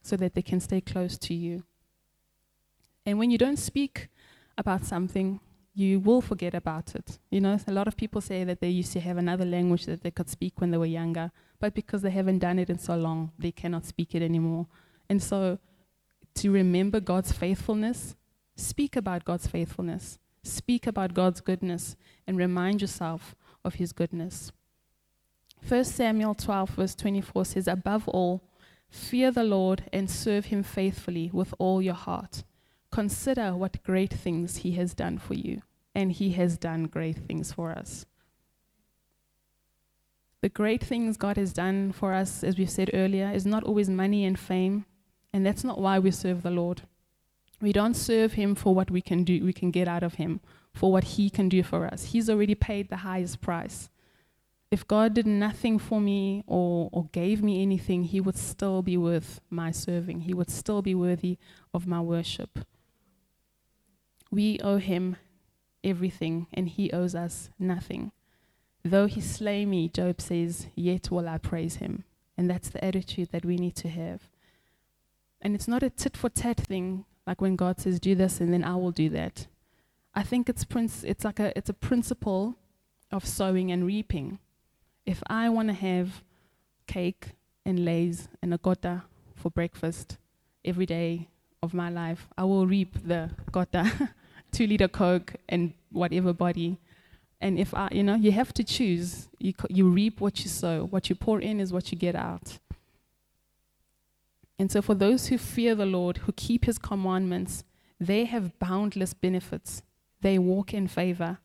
so 0.02 0.18
that 0.18 0.34
they 0.34 0.42
can 0.42 0.60
stay 0.60 0.82
close 0.82 1.18
to 1.20 1.34
you. 1.34 1.64
And 3.06 3.18
when 3.18 3.32
you 3.32 3.38
don't 3.38 3.58
speak 3.58 4.10
about 4.58 4.84
something, 4.84 5.40
you 5.74 6.00
will 6.00 6.22
forget 6.22 6.56
about 6.56 6.96
it. 6.96 7.20
You 7.30 7.40
know, 7.40 7.60
a 7.68 7.72
lot 7.72 7.88
of 7.88 7.96
people 7.96 8.20
say 8.20 8.44
that 8.44 8.60
they 8.60 8.70
used 8.70 8.92
to 8.94 9.00
have 9.00 9.18
another 9.18 9.46
language 9.46 9.86
that 9.86 10.02
they 10.02 10.10
could 10.10 10.28
speak 10.28 10.60
when 10.60 10.72
they 10.72 10.78
were 10.78 10.88
younger, 10.88 11.32
but 11.60 11.76
because 11.76 12.02
they 12.02 12.10
haven't 12.10 12.40
done 12.40 12.58
it 12.58 12.70
in 12.70 12.80
so 12.80 12.98
long, 12.98 13.32
they 13.38 13.52
cannot 13.52 13.86
speak 13.86 14.16
it 14.16 14.24
anymore. 14.24 14.66
And 15.08 15.22
so, 15.22 15.60
to 16.36 16.52
remember 16.52 17.00
God's 17.00 17.32
faithfulness, 17.32 18.16
speak 18.56 18.96
about 18.96 19.24
God's 19.24 19.46
faithfulness, 19.46 20.18
speak 20.44 20.88
about 20.88 21.14
God's 21.14 21.42
goodness, 21.42 21.96
and 22.26 22.38
remind 22.38 22.82
yourself 22.82 23.36
of 23.64 23.76
His 23.76 23.92
goodness. 23.92 24.52
1 25.68 25.84
Samuel 25.84 26.34
12, 26.34 26.70
verse 26.72 26.96
24 26.96 27.46
says, 27.46 27.68
Above 27.68 28.08
all, 28.08 28.42
fear 28.90 29.32
the 29.32 29.44
Lord 29.44 29.84
and 29.92 30.10
serve 30.10 30.46
him 30.46 30.64
faithfully 30.64 31.30
with 31.34 31.54
all 31.60 31.82
your 31.82 31.94
heart. 31.94 32.44
Consider 32.92 33.56
what 33.56 33.84
great 33.84 34.14
things 34.14 34.58
he 34.58 34.72
has 34.74 34.94
done 34.94 35.18
for 35.18 35.34
you, 35.34 35.62
and 35.94 36.12
he 36.12 36.32
has 36.32 36.58
done 36.58 36.86
great 36.86 37.18
things 37.18 37.52
for 37.52 37.72
us. 37.72 38.06
The 40.42 40.50
great 40.50 40.84
things 40.84 41.18
God 41.18 41.36
has 41.36 41.52
done 41.52 41.92
for 41.92 42.14
us, 42.14 42.44
as 42.44 42.58
we've 42.58 42.70
said 42.70 42.92
earlier, 42.94 43.32
is 43.34 43.46
not 43.46 43.64
always 43.64 43.90
money 43.90 44.24
and 44.24 44.40
fame, 44.40 44.86
and 45.34 45.46
that's 45.46 45.64
not 45.64 45.82
why 45.82 46.00
we 46.00 46.12
serve 46.12 46.44
the 46.44 46.52
Lord. 46.52 46.84
We 47.60 47.74
don't 47.74 47.96
serve 47.96 48.34
him 48.34 48.56
for 48.56 48.74
what 48.74 48.92
we 48.92 49.02
can 49.02 49.24
do, 49.24 49.44
we 49.44 49.52
can 49.52 49.72
get 49.72 49.88
out 49.88 50.04
of 50.04 50.14
him, 50.14 50.40
for 50.74 50.92
what 50.92 51.04
he 51.04 51.30
can 51.30 51.50
do 51.50 51.64
for 51.64 51.86
us. 51.86 52.06
He's 52.06 52.30
already 52.30 52.56
paid 52.56 52.90
the 52.90 52.98
highest 52.98 53.42
price 53.42 53.90
if 54.70 54.86
God 54.86 55.14
did 55.14 55.26
nothing 55.26 55.80
for 55.80 56.02
me 56.02 56.44
or, 56.46 56.90
or 56.92 57.10
gave 57.14 57.42
me 57.42 57.62
anything, 57.62 58.04
He 58.04 58.20
would 58.20 58.38
still 58.38 58.82
be 58.82 58.98
worth 58.98 59.40
my 59.50 59.72
serving. 59.72 60.22
He 60.22 60.34
would 60.34 60.50
still 60.50 60.82
be 60.82 60.94
worthy 60.94 61.38
of 61.74 61.88
my 61.88 62.02
worship. 62.02 62.60
We 64.30 64.60
owe 64.60 64.78
Him 64.78 65.16
everything, 65.84 66.48
and 66.54 66.68
He 66.68 66.92
owes 66.92 67.16
us 67.16 67.50
nothing. 67.58 68.12
Though 68.84 69.06
He 69.06 69.22
slay 69.22 69.66
me, 69.66 69.88
Job 69.88 70.20
says, 70.20 70.68
yet 70.76 71.10
will 71.12 71.30
I 71.30 71.38
praise 71.38 71.78
Him. 71.78 72.04
And 72.38 72.50
that's 72.50 72.70
the 72.70 72.84
attitude 72.84 73.30
that 73.32 73.46
we 73.46 73.56
need 73.56 73.76
to 73.78 73.90
have. 73.90 74.30
And 75.42 75.56
it's 75.56 75.68
not 75.68 75.82
a 75.82 75.90
tit 75.90 76.18
for 76.18 76.30
tat 76.30 76.58
thing, 76.58 77.06
like 77.26 77.40
when 77.40 77.56
God 77.56 77.80
says, 77.80 78.02
do 78.02 78.16
this, 78.16 78.42
and 78.42 78.54
then 78.54 78.66
I 78.66 78.76
will 78.76 78.92
do 78.92 79.10
that. 79.10 79.48
I 80.14 80.24
think 80.24 80.50
it's, 80.50 80.66
princ- 80.66 81.06
it's 81.06 81.24
like 81.24 81.40
a, 81.40 81.58
it's 81.58 81.70
a 81.70 81.74
principle 81.74 82.58
of 83.12 83.26
sowing 83.26 83.72
and 83.72 83.86
reaping 83.86 84.40
if 85.08 85.24
I 85.28 85.48
want 85.50 85.70
to 85.70 85.74
have 85.74 86.22
cake 86.86 87.30
and 87.66 87.84
lays 87.84 88.28
and 88.42 88.54
a 88.54 88.58
gota 88.58 89.04
for 89.36 89.50
breakfast 89.50 90.18
every 90.66 90.86
day 90.86 91.30
of 91.64 91.74
my 91.74 91.90
life, 91.90 92.28
I 92.38 92.44
will 92.44 92.68
reap 92.68 93.08
the 93.08 93.32
gota, 93.52 94.10
two 94.52 94.68
liter 94.68 94.90
Coke, 94.90 95.36
and 95.48 95.74
whatever 95.92 96.34
body. 96.34 96.78
And 97.40 97.58
if 97.58 97.74
I, 97.74 97.88
you 97.92 98.04
know, 98.04 98.16
you 98.16 98.34
have 98.34 98.54
to 98.56 98.64
choose. 98.64 99.30
You, 99.40 99.54
you 99.70 99.88
reap 99.88 100.20
what 100.20 100.44
you 100.44 100.50
sow. 100.50 100.88
What 100.90 101.10
you 101.10 101.16
pour 101.16 101.40
in 101.40 101.60
is 101.60 101.72
what 101.72 101.92
you 101.92 101.98
get 101.98 102.16
out. 102.16 102.60
And 104.60 104.72
so, 104.72 104.82
for 104.82 104.96
those 104.96 105.28
who 105.28 105.38
fear 105.38 105.76
the 105.76 105.86
Lord, 105.86 106.18
who 106.18 106.32
keep 106.32 106.66
his 106.66 106.80
commandments, 106.80 107.64
they 108.00 108.26
have 108.26 108.58
boundless 108.60 109.14
benefits. 109.14 109.84
They 110.22 110.40
walk 110.40 110.74
in 110.74 110.88
favor. 110.88 111.38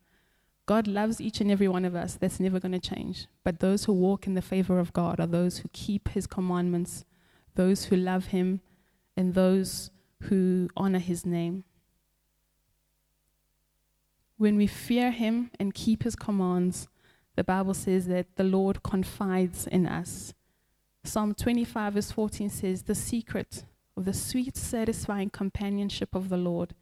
God 0.65 0.87
loves 0.87 1.19
each 1.19 1.41
and 1.41 1.51
every 1.51 1.67
one 1.67 1.85
of 1.85 1.95
us. 1.95 2.15
That's 2.15 2.39
never 2.39 2.59
going 2.59 2.71
to 2.71 2.79
change. 2.79 3.27
But 3.43 3.59
those 3.59 3.85
who 3.85 3.93
walk 3.93 4.27
in 4.27 4.33
the 4.33 4.41
favor 4.41 4.79
of 4.79 4.93
God 4.93 5.19
are 5.19 5.27
those 5.27 5.59
who 5.59 5.69
keep 5.73 6.09
his 6.09 6.25
commandments, 6.25 7.03
those 7.55 7.85
who 7.85 7.95
love 7.95 8.27
him, 8.27 8.61
and 9.17 9.33
those 9.33 9.91
who 10.23 10.69
honor 10.77 10.99
his 10.99 11.25
name. 11.25 11.65
When 14.37 14.55
we 14.55 14.67
fear 14.67 15.11
him 15.11 15.51
and 15.59 15.73
keep 15.73 16.03
his 16.03 16.15
commands, 16.15 16.87
the 17.35 17.43
Bible 17.43 17.73
says 17.73 18.07
that 18.07 18.35
the 18.35 18.43
Lord 18.43 18.83
confides 18.83 19.67
in 19.67 19.85
us. 19.85 20.33
Psalm 21.03 21.33
25, 21.33 21.93
verse 21.93 22.11
14 22.11 22.49
says, 22.49 22.83
The 22.83 22.95
secret 22.95 23.65
of 23.97 24.05
the 24.05 24.13
sweet, 24.13 24.55
satisfying 24.55 25.29
companionship 25.29 26.15
of 26.15 26.29
the 26.29 26.37
Lord 26.37 26.73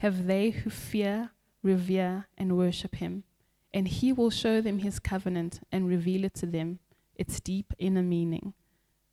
have 0.00 0.26
they 0.26 0.50
who 0.50 0.70
fear, 0.70 1.30
revere, 1.68 2.26
and 2.36 2.56
worship 2.56 2.96
him. 2.96 3.24
And 3.72 3.86
he 3.86 4.12
will 4.12 4.30
show 4.30 4.60
them 4.60 4.78
his 4.78 4.98
covenant 4.98 5.60
and 5.70 5.88
reveal 5.88 6.24
it 6.24 6.34
to 6.34 6.46
them, 6.46 6.78
its 7.14 7.40
deep 7.40 7.72
inner 7.78 8.02
meaning. 8.02 8.54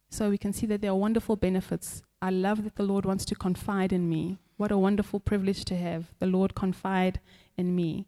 So 0.10 0.30
we 0.30 0.38
can 0.38 0.54
see 0.54 0.66
that 0.68 0.82
there 0.82 0.92
are 0.92 1.06
wonderful 1.08 1.36
benefits. 1.36 2.02
I 2.22 2.30
love 2.30 2.64
that 2.64 2.76
the 2.76 2.90
Lord 2.92 3.06
wants 3.06 3.26
to 3.26 3.36
confide 3.36 3.92
in 3.92 4.08
me. 4.08 4.38
What 4.58 4.72
a 4.72 4.78
wonderful 4.78 5.20
privilege 5.20 5.66
to 5.66 5.76
have. 5.76 6.14
The 6.20 6.28
Lord 6.38 6.56
confide 6.56 7.20
in 7.58 7.76
me. 7.76 8.08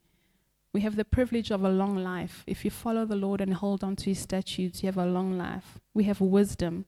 We 0.74 0.82
have 0.82 0.96
the 0.96 1.06
privilege 1.18 1.52
of 1.52 1.64
a 1.64 1.70
long 1.82 1.98
life. 1.98 2.44
If 2.48 2.64
you 2.64 2.72
follow 2.72 3.06
the 3.06 3.16
Lord 3.16 3.42
and 3.42 3.54
hold 3.54 3.84
on 3.84 3.96
to 3.98 4.06
his 4.06 4.20
statutes, 4.20 4.82
you 4.82 4.88
have 4.88 4.98
a 4.98 5.06
long 5.06 5.38
life. 5.38 5.80
We 5.94 6.06
have 6.06 6.22
wisdom. 6.22 6.86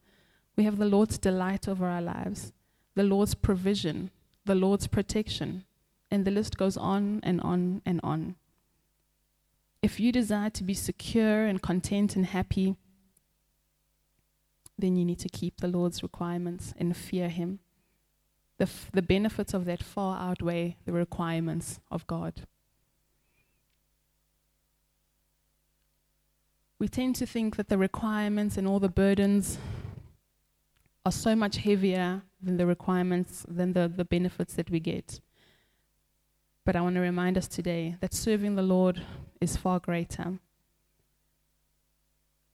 We 0.56 0.64
have 0.66 0.78
the 0.78 0.86
Lord's 0.86 1.18
delight 1.18 1.68
over 1.68 1.86
our 1.86 2.02
lives, 2.02 2.54
the 2.96 3.04
Lord's 3.04 3.34
provision, 3.34 4.12
the 4.46 4.56
Lord's 4.56 4.88
protection. 4.88 5.66
And 6.12 6.26
the 6.26 6.32
list 6.32 6.58
goes 6.58 6.76
on 6.78 7.20
and 7.24 7.40
on 7.42 7.82
and 7.86 8.00
on. 8.04 8.36
If 9.82 10.00
you 10.00 10.12
desire 10.12 10.50
to 10.50 10.64
be 10.64 10.74
secure 10.74 11.46
and 11.46 11.62
content 11.62 12.16
and 12.16 12.26
happy, 12.26 12.76
then 14.78 14.96
you 14.96 15.06
need 15.06 15.20
to 15.20 15.30
keep 15.30 15.62
the 15.62 15.68
Lord's 15.68 16.02
requirements 16.04 16.74
and 16.78 16.96
fear 16.96 17.30
Him. 17.30 17.60
The, 18.58 18.64
f- 18.64 18.90
the 18.94 19.02
benefits 19.02 19.54
of 19.54 19.66
that 19.66 19.84
far 19.84 20.20
outweigh 20.20 20.78
the 20.86 20.92
requirements 20.92 21.80
of 21.90 22.06
God. 22.08 22.46
We 26.78 26.88
tend 26.88 27.16
to 27.18 27.26
think 27.26 27.58
that 27.58 27.70
the 27.70 27.78
requirements 27.78 28.58
and 28.58 28.66
all 28.68 28.80
the 28.80 28.90
burdens 28.90 29.58
are 31.06 31.12
so 31.12 31.36
much 31.36 31.58
heavier 31.58 32.22
than 32.42 32.58
the 32.58 32.66
requirements, 32.66 33.46
than 33.48 33.74
the, 33.74 33.92
the 33.94 34.06
benefits 34.06 34.54
that 34.54 34.70
we 34.70 34.80
get. 34.80 35.20
But 36.70 36.76
I 36.76 36.82
want 36.82 36.98
to 36.98 37.02
remind 37.02 37.36
us 37.36 37.48
today 37.48 37.96
that 38.00 38.14
serving 38.14 38.54
the 38.54 38.62
Lord 38.62 39.02
is 39.42 39.58
far 39.58 39.80
greater. 39.80 40.38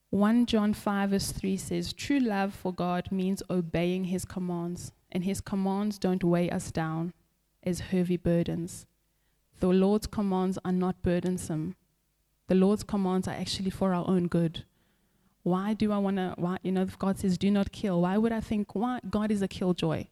1 0.10 0.46
John 0.46 0.74
5, 0.74 1.10
verse 1.10 1.34
3 1.34 1.58
says, 1.58 1.92
True 1.92 2.20
love 2.20 2.54
for 2.54 2.74
God 2.74 3.12
means 3.12 3.44
obeying 3.50 4.06
his 4.06 4.24
commands, 4.24 4.94
and 5.12 5.26
his 5.26 5.42
commands 5.42 6.00
don't 6.00 6.24
weigh 6.24 6.50
us 6.50 6.72
down 6.72 7.12
as 7.62 7.82
heavy 7.92 8.16
burdens. 8.16 8.86
The 9.60 9.68
Lord's 9.68 10.08
commands 10.08 10.58
are 10.64 10.72
not 10.72 11.02
burdensome. 11.02 11.76
The 12.48 12.56
Lord's 12.56 12.84
commands 12.84 13.28
are 13.28 13.36
actually 13.36 13.72
for 13.72 13.94
our 13.94 14.08
own 14.08 14.30
good. 14.30 14.64
Why 15.44 15.74
do 15.74 15.92
I 15.92 15.98
want 15.98 16.16
to, 16.16 16.60
you 16.64 16.72
know, 16.72 16.84
if 16.84 16.98
God 16.98 17.20
says, 17.20 17.38
do 17.38 17.52
not 17.52 17.74
kill, 17.74 18.04
why 18.04 18.18
would 18.18 18.32
I 18.32 18.40
think, 18.40 18.76
why? 18.76 19.02
God 19.10 19.30
is 19.30 19.42
a 19.42 19.50
killjoy. 19.50 20.06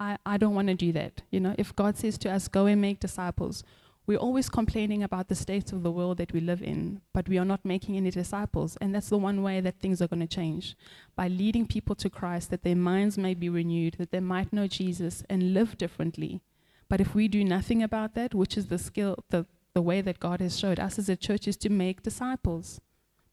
I, 0.00 0.18
I 0.24 0.36
don't 0.36 0.54
want 0.54 0.68
to 0.68 0.74
do 0.74 0.92
that. 0.92 1.22
You 1.30 1.40
know, 1.40 1.54
if 1.58 1.74
God 1.74 1.96
says 1.96 2.18
to 2.18 2.30
us, 2.30 2.48
go 2.48 2.66
and 2.66 2.80
make 2.80 3.00
disciples, 3.00 3.64
we're 4.06 4.16
always 4.16 4.48
complaining 4.48 5.02
about 5.02 5.28
the 5.28 5.34
state 5.34 5.70
of 5.72 5.82
the 5.82 5.90
world 5.90 6.16
that 6.16 6.32
we 6.32 6.40
live 6.40 6.62
in, 6.62 7.02
but 7.12 7.28
we 7.28 7.36
are 7.36 7.44
not 7.44 7.64
making 7.64 7.96
any 7.96 8.10
disciples. 8.10 8.78
And 8.80 8.94
that's 8.94 9.10
the 9.10 9.18
one 9.18 9.42
way 9.42 9.60
that 9.60 9.80
things 9.80 10.00
are 10.00 10.08
going 10.08 10.26
to 10.26 10.26
change 10.26 10.76
by 11.14 11.28
leading 11.28 11.66
people 11.66 11.94
to 11.96 12.08
Christ, 12.08 12.48
that 12.50 12.62
their 12.62 12.74
minds 12.74 13.18
may 13.18 13.34
be 13.34 13.50
renewed, 13.50 13.96
that 13.98 14.10
they 14.10 14.20
might 14.20 14.50
know 14.50 14.66
Jesus 14.66 15.24
and 15.28 15.52
live 15.52 15.76
differently. 15.76 16.40
But 16.88 17.02
if 17.02 17.14
we 17.14 17.28
do 17.28 17.44
nothing 17.44 17.82
about 17.82 18.14
that, 18.14 18.34
which 18.34 18.56
is 18.56 18.68
the 18.68 18.78
skill, 18.78 19.24
the, 19.28 19.44
the 19.74 19.82
way 19.82 20.00
that 20.00 20.20
God 20.20 20.40
has 20.40 20.58
showed 20.58 20.80
us 20.80 20.98
as 20.98 21.10
a 21.10 21.16
church 21.16 21.46
is 21.46 21.58
to 21.58 21.68
make 21.68 22.02
disciples. 22.02 22.80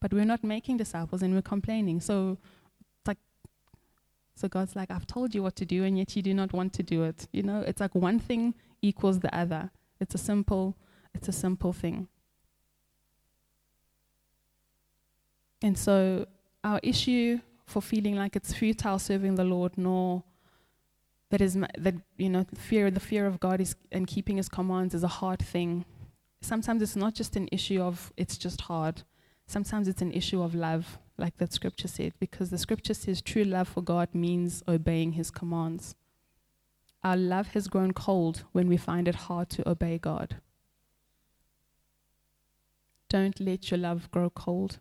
But 0.02 0.14
we're 0.14 0.26
not 0.26 0.44
making 0.44 0.76
disciples 0.76 1.22
and 1.22 1.34
we're 1.34 1.42
complaining. 1.42 2.02
So 2.02 2.38
so 4.36 4.50
God's 4.50 4.76
like, 4.76 4.92
I've 4.92 5.08
told 5.08 5.34
you 5.34 5.42
what 5.42 5.56
to 5.56 5.66
do, 5.66 5.84
and 5.84 5.98
yet 5.98 6.16
you 6.16 6.22
do 6.22 6.34
not 6.34 6.52
want 6.52 6.74
to 6.74 6.84
do 6.84 7.04
it. 7.04 7.28
You 7.32 7.44
know, 7.44 7.62
it's 7.62 7.80
like 7.80 7.96
one 7.96 8.20
thing 8.20 8.54
equals 8.82 9.20
the 9.20 9.34
other. 9.36 9.72
It's 10.00 10.14
a 10.14 10.18
simple, 10.18 10.76
it's 11.14 11.30
a 11.30 11.32
simple 11.32 11.72
thing. 11.72 12.10
And 15.62 15.78
so 15.78 16.28
our 16.64 16.80
issue 16.84 17.40
for 17.66 17.82
feeling 17.82 18.16
like 18.16 18.36
it's 18.36 18.54
futile 18.54 19.00
serving 19.00 19.36
the 19.36 19.46
Lord, 19.46 19.78
nor 19.78 20.24
that 21.30 21.42
is 21.42 21.58
that 21.78 21.96
you 22.18 22.30
know 22.30 22.46
fear 22.56 22.92
the 22.92 23.00
fear 23.00 23.26
of 23.26 23.40
God 23.40 23.60
is 23.62 23.76
and 23.92 24.06
keeping 24.06 24.38
His 24.38 24.50
commands 24.50 24.94
is 24.94 25.04
a 25.04 25.08
hard 25.08 25.40
thing. 25.40 25.86
Sometimes 26.42 26.82
it's 26.82 26.96
not 26.96 27.16
just 27.16 27.36
an 27.36 27.48
issue 27.52 27.82
of 27.82 28.14
it's 28.18 28.38
just 28.38 28.62
hard. 28.62 29.04
Sometimes 29.48 29.88
it's 29.88 30.02
an 30.02 30.12
issue 30.12 30.42
of 30.42 30.54
love, 30.54 31.00
like 31.18 31.38
that 31.38 31.54
scripture 31.54 31.88
said, 31.88 32.14
because 32.20 32.50
the 32.50 32.58
scripture 32.58 32.94
says 32.94 33.22
true 33.22 33.44
love 33.44 33.68
for 33.68 33.82
God 33.82 34.10
means 34.14 34.64
obeying 34.68 35.14
His 35.14 35.32
commands. 35.32 35.96
Our 37.04 37.18
love 37.18 37.50
has 37.50 37.68
grown 37.68 37.94
cold 37.94 38.44
when 38.52 38.68
we 38.68 38.78
find 38.78 39.08
it 39.08 39.16
hard 39.16 39.50
to 39.52 39.70
obey 39.70 39.98
God. 39.98 40.38
Don't 43.10 43.40
let 43.40 43.70
your 43.72 43.78
love 43.78 44.10
grow 44.12 44.30
cold. 44.30 44.80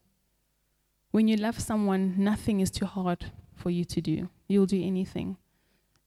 When 1.11 1.29
you 1.29 1.37
love 1.37 1.61
someone, 1.61 2.15
nothing 2.17 2.61
is 2.61 2.71
too 2.71 2.87
hard 2.87 3.31
for 3.55 3.71
you 3.71 3.85
to 3.85 4.01
do. 4.01 4.31
You'll 4.49 4.67
do 4.67 4.83
anything. 4.83 5.37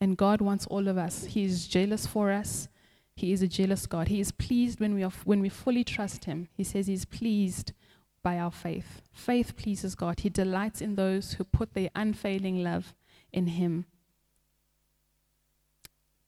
And 0.02 0.18
God 0.18 0.42
wants 0.42 0.68
all 0.68 0.88
of 0.88 0.98
us. 0.98 1.26
He 1.26 1.44
is 1.44 1.68
jealous 1.68 2.06
for 2.06 2.32
us. 2.32 2.68
He 3.16 3.32
is 3.32 3.42
a 3.42 3.48
jealous 3.48 3.86
God. 3.86 4.10
He 4.10 4.20
is 4.20 4.32
pleased 4.32 4.80
when 4.80 4.94
we, 4.94 5.04
are, 5.04 5.12
when 5.24 5.40
we 5.40 5.50
fully 5.50 5.84
trust 5.84 6.26
Him. 6.26 6.50
He 6.54 6.64
says 6.64 6.88
He's 6.88 7.06
pleased 7.06 7.74
by 8.24 8.38
our 8.38 8.52
faith. 8.52 9.02
Faith 9.12 9.56
pleases 9.56 9.96
God. 9.96 10.20
He 10.22 10.30
delights 10.30 10.82
in 10.82 10.96
those 10.96 11.34
who 11.34 11.44
put 11.44 11.74
their 11.74 11.90
unfailing 11.96 12.64
love 12.64 12.94
in 13.32 13.48
Him, 13.48 13.86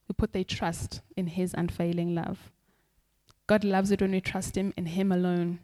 who 0.06 0.14
put 0.14 0.32
their 0.32 0.44
trust 0.44 1.00
in 1.16 1.28
His 1.28 1.54
unfailing 1.54 2.14
love. 2.14 2.50
God 3.46 3.64
loves 3.64 3.90
it 3.90 4.00
when 4.00 4.12
we 4.12 4.20
trust 4.20 4.56
Him 4.56 4.72
in 4.76 4.86
Him 4.86 5.10
alone. 5.12 5.58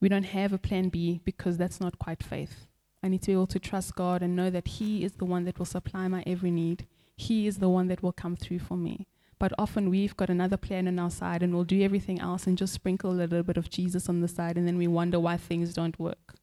We 0.00 0.08
don't 0.08 0.24
have 0.24 0.52
a 0.52 0.58
plan 0.58 0.88
B 0.88 1.20
because 1.24 1.56
that's 1.56 1.80
not 1.80 1.98
quite 1.98 2.22
faith. 2.22 2.66
I 3.02 3.08
need 3.08 3.22
to 3.22 3.26
be 3.28 3.32
able 3.32 3.46
to 3.48 3.58
trust 3.58 3.94
God 3.94 4.22
and 4.22 4.34
know 4.34 4.50
that 4.50 4.68
He 4.68 5.04
is 5.04 5.12
the 5.12 5.24
one 5.24 5.44
that 5.44 5.58
will 5.58 5.66
supply 5.66 6.08
my 6.08 6.22
every 6.26 6.50
need. 6.50 6.86
He 7.16 7.46
is 7.46 7.58
the 7.58 7.68
one 7.68 7.88
that 7.88 8.02
will 8.02 8.12
come 8.12 8.36
through 8.36 8.60
for 8.60 8.76
me. 8.76 9.06
But 9.38 9.52
often 9.58 9.88
we've 9.90 10.16
got 10.16 10.30
another 10.30 10.56
plan 10.56 10.88
on 10.88 10.98
our 10.98 11.10
side 11.10 11.42
and 11.42 11.54
we'll 11.54 11.64
do 11.64 11.82
everything 11.82 12.20
else 12.20 12.46
and 12.46 12.58
just 12.58 12.72
sprinkle 12.72 13.10
a 13.10 13.12
little 13.12 13.42
bit 13.42 13.56
of 13.56 13.70
Jesus 13.70 14.08
on 14.08 14.20
the 14.20 14.28
side 14.28 14.56
and 14.56 14.66
then 14.66 14.78
we 14.78 14.88
wonder 14.88 15.20
why 15.20 15.36
things 15.36 15.72
don't 15.72 15.98
work. 15.98 16.34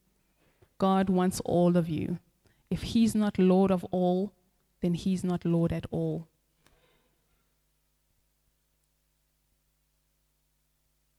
God 0.77 1.09
wants 1.09 1.41
all 1.41 1.75
of 1.77 1.89
you. 1.89 2.19
If 2.69 2.83
He's 2.83 3.13
not 3.15 3.37
Lord 3.37 3.71
of 3.71 3.83
all, 3.85 4.33
then 4.81 4.93
He's 4.93 5.23
not 5.23 5.45
Lord 5.45 5.73
at 5.73 5.85
all. 5.91 6.27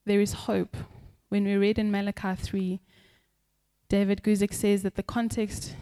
There 0.05 0.21
is 0.21 0.33
hope. 0.33 0.77
When 1.29 1.43
we 1.43 1.55
read 1.55 1.77
in 1.77 1.91
Malachi 1.91 2.35
3, 2.35 2.79
David 3.89 4.23
Guzik 4.23 4.53
says 4.53 4.83
that 4.83 4.95
the 4.95 5.03
context 5.03 5.75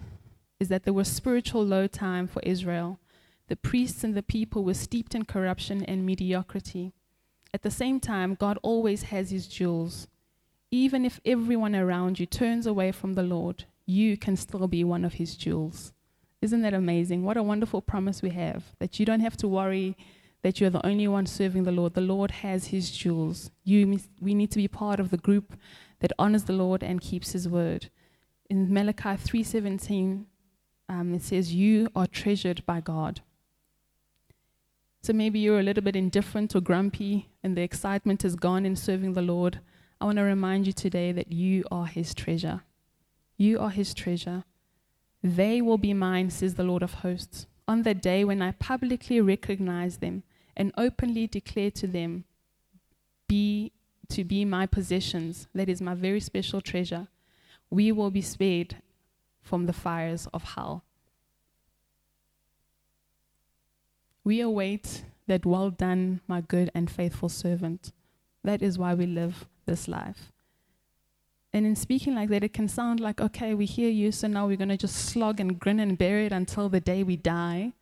is 0.59 0.69
that 0.69 0.83
there 0.83 0.93
was 0.93 1.07
spiritual 1.07 1.63
low 1.63 1.85
time 1.85 2.27
for 2.27 2.41
Israel. 2.41 2.99
The 3.47 3.55
priests 3.55 4.03
and 4.03 4.15
the 4.15 4.23
people 4.23 4.63
were 4.63 4.73
steeped 4.73 5.13
in 5.13 5.25
corruption 5.25 5.83
and 5.83 6.05
mediocrity. 6.05 6.93
At 7.53 7.61
the 7.61 7.71
same 7.71 7.99
time, 7.99 8.35
God 8.35 8.57
always 8.63 9.03
has 9.03 9.29
his 9.29 9.47
jewels. 9.47 10.07
Even 10.71 11.05
if 11.05 11.19
everyone 11.25 11.75
around 11.75 12.19
you 12.19 12.25
turns 12.25 12.65
away 12.65 12.91
from 12.91 13.13
the 13.13 13.23
Lord, 13.23 13.65
you 13.85 14.17
can 14.17 14.35
still 14.35 14.67
be 14.67 14.83
one 14.83 15.05
of 15.05 15.13
his 15.13 15.35
jewels. 15.35 15.93
Isn't 16.41 16.61
that 16.63 16.73
amazing? 16.73 17.23
What 17.23 17.37
a 17.37 17.43
wonderful 17.43 17.81
promise 17.81 18.21
we 18.21 18.31
have 18.31 18.63
that 18.79 18.99
you 18.99 19.05
don't 19.05 19.21
have 19.21 19.37
to 19.37 19.47
worry 19.47 19.95
that 20.41 20.59
you're 20.59 20.69
the 20.69 20.85
only 20.85 21.07
one 21.07 21.25
serving 21.25 21.63
the 21.63 21.71
Lord. 21.71 21.93
The 21.93 22.01
Lord 22.01 22.31
has 22.31 22.67
his 22.67 22.91
jewels. 22.91 23.51
You, 23.63 23.99
we 24.19 24.35
need 24.35 24.51
to 24.51 24.57
be 24.57 24.67
part 24.67 24.99
of 24.99 25.09
the 25.09 25.17
group 25.17 25.57
that 26.01 26.11
honors 26.19 26.43
the 26.43 26.53
Lord 26.53 26.83
and 26.83 27.01
keeps 27.01 27.31
his 27.31 27.47
word. 27.47 27.89
In 28.49 28.71
Malachi 28.71 29.17
3:17, 29.17 30.25
um, 30.87 31.13
it 31.15 31.23
says, 31.23 31.55
"You 31.55 31.89
are 31.95 32.05
treasured 32.05 32.63
by 32.65 32.79
God." 32.79 33.21
So 35.05 35.13
maybe 35.13 35.37
you're 35.37 35.59
a 35.59 35.63
little 35.63 35.83
bit 35.83 35.95
indifferent 35.95 36.55
or 36.55 36.61
grumpy, 36.61 37.29
and 37.43 37.55
the 37.55 37.61
excitement 37.61 38.25
is 38.25 38.35
gone 38.35 38.65
in 38.65 38.75
serving 38.75 39.13
the 39.13 39.21
Lord. 39.21 39.59
I 40.01 40.05
want 40.05 40.17
to 40.17 40.23
remind 40.23 40.65
you 40.65 40.73
today 40.73 41.11
that 41.11 41.31
you 41.31 41.63
are 41.69 41.85
His 41.85 42.15
treasure. 42.15 42.63
You 43.37 43.59
are 43.59 43.69
His 43.69 43.93
treasure. 43.93 44.45
They 45.21 45.61
will 45.61 45.77
be 45.77 45.93
mine, 45.93 46.31
says 46.31 46.55
the 46.55 46.63
Lord 46.63 46.81
of 46.81 46.95
hosts, 46.95 47.45
on 47.67 47.83
the 47.83 47.93
day 47.93 48.25
when 48.25 48.41
I 48.41 48.53
publicly 48.53 49.21
recognize 49.21 49.97
them 49.97 50.23
and 50.57 50.71
openly 50.75 51.27
declare 51.27 51.69
to 51.69 51.85
them, 51.85 52.25
"Be 53.27 53.73
to 54.09 54.23
be 54.23 54.43
my 54.43 54.65
possessions. 54.65 55.47
That 55.53 55.69
is 55.69 55.83
my 55.83 55.93
very 55.93 56.19
special 56.19 56.61
treasure." 56.61 57.09
we 57.69 57.91
will 57.91 58.09
be 58.09 58.21
spared 58.21 58.77
from 59.39 59.67
the 59.67 59.73
fires 59.73 60.25
of 60.33 60.55
hell. 60.55 60.83
We 64.25 64.41
await 64.41 65.05
that 65.27 65.45
well 65.45 65.69
done, 65.69 66.19
my 66.27 66.41
good 66.41 66.71
and 66.75 66.89
faithful 66.89 67.29
servant. 67.29 67.93
That 68.43 68.61
is 68.61 68.77
why 68.77 68.93
we 68.93 69.05
live 69.05 69.47
this 69.65 69.87
life. 69.87 70.33
And 71.53 71.65
in 71.65 71.75
speaking 71.75 72.15
like 72.15 72.29
that, 72.29 72.43
it 72.43 72.51
can 72.51 72.67
sound 72.67 72.99
like, 72.99 73.21
okay, 73.21 73.53
we 73.53 73.65
hear 73.65 73.89
you, 73.89 74.11
so 74.11 74.27
now 74.27 74.45
we're 74.45 74.57
going 74.57 74.69
to 74.69 74.77
just 74.77 74.95
slog 74.97 75.39
and 75.39 75.57
grin 75.57 75.79
and 75.79 75.97
bear 75.97 76.19
it 76.19 76.33
until 76.33 76.67
the 76.67 76.81
day 76.81 77.01
we 77.01 77.15
die. 77.15 77.73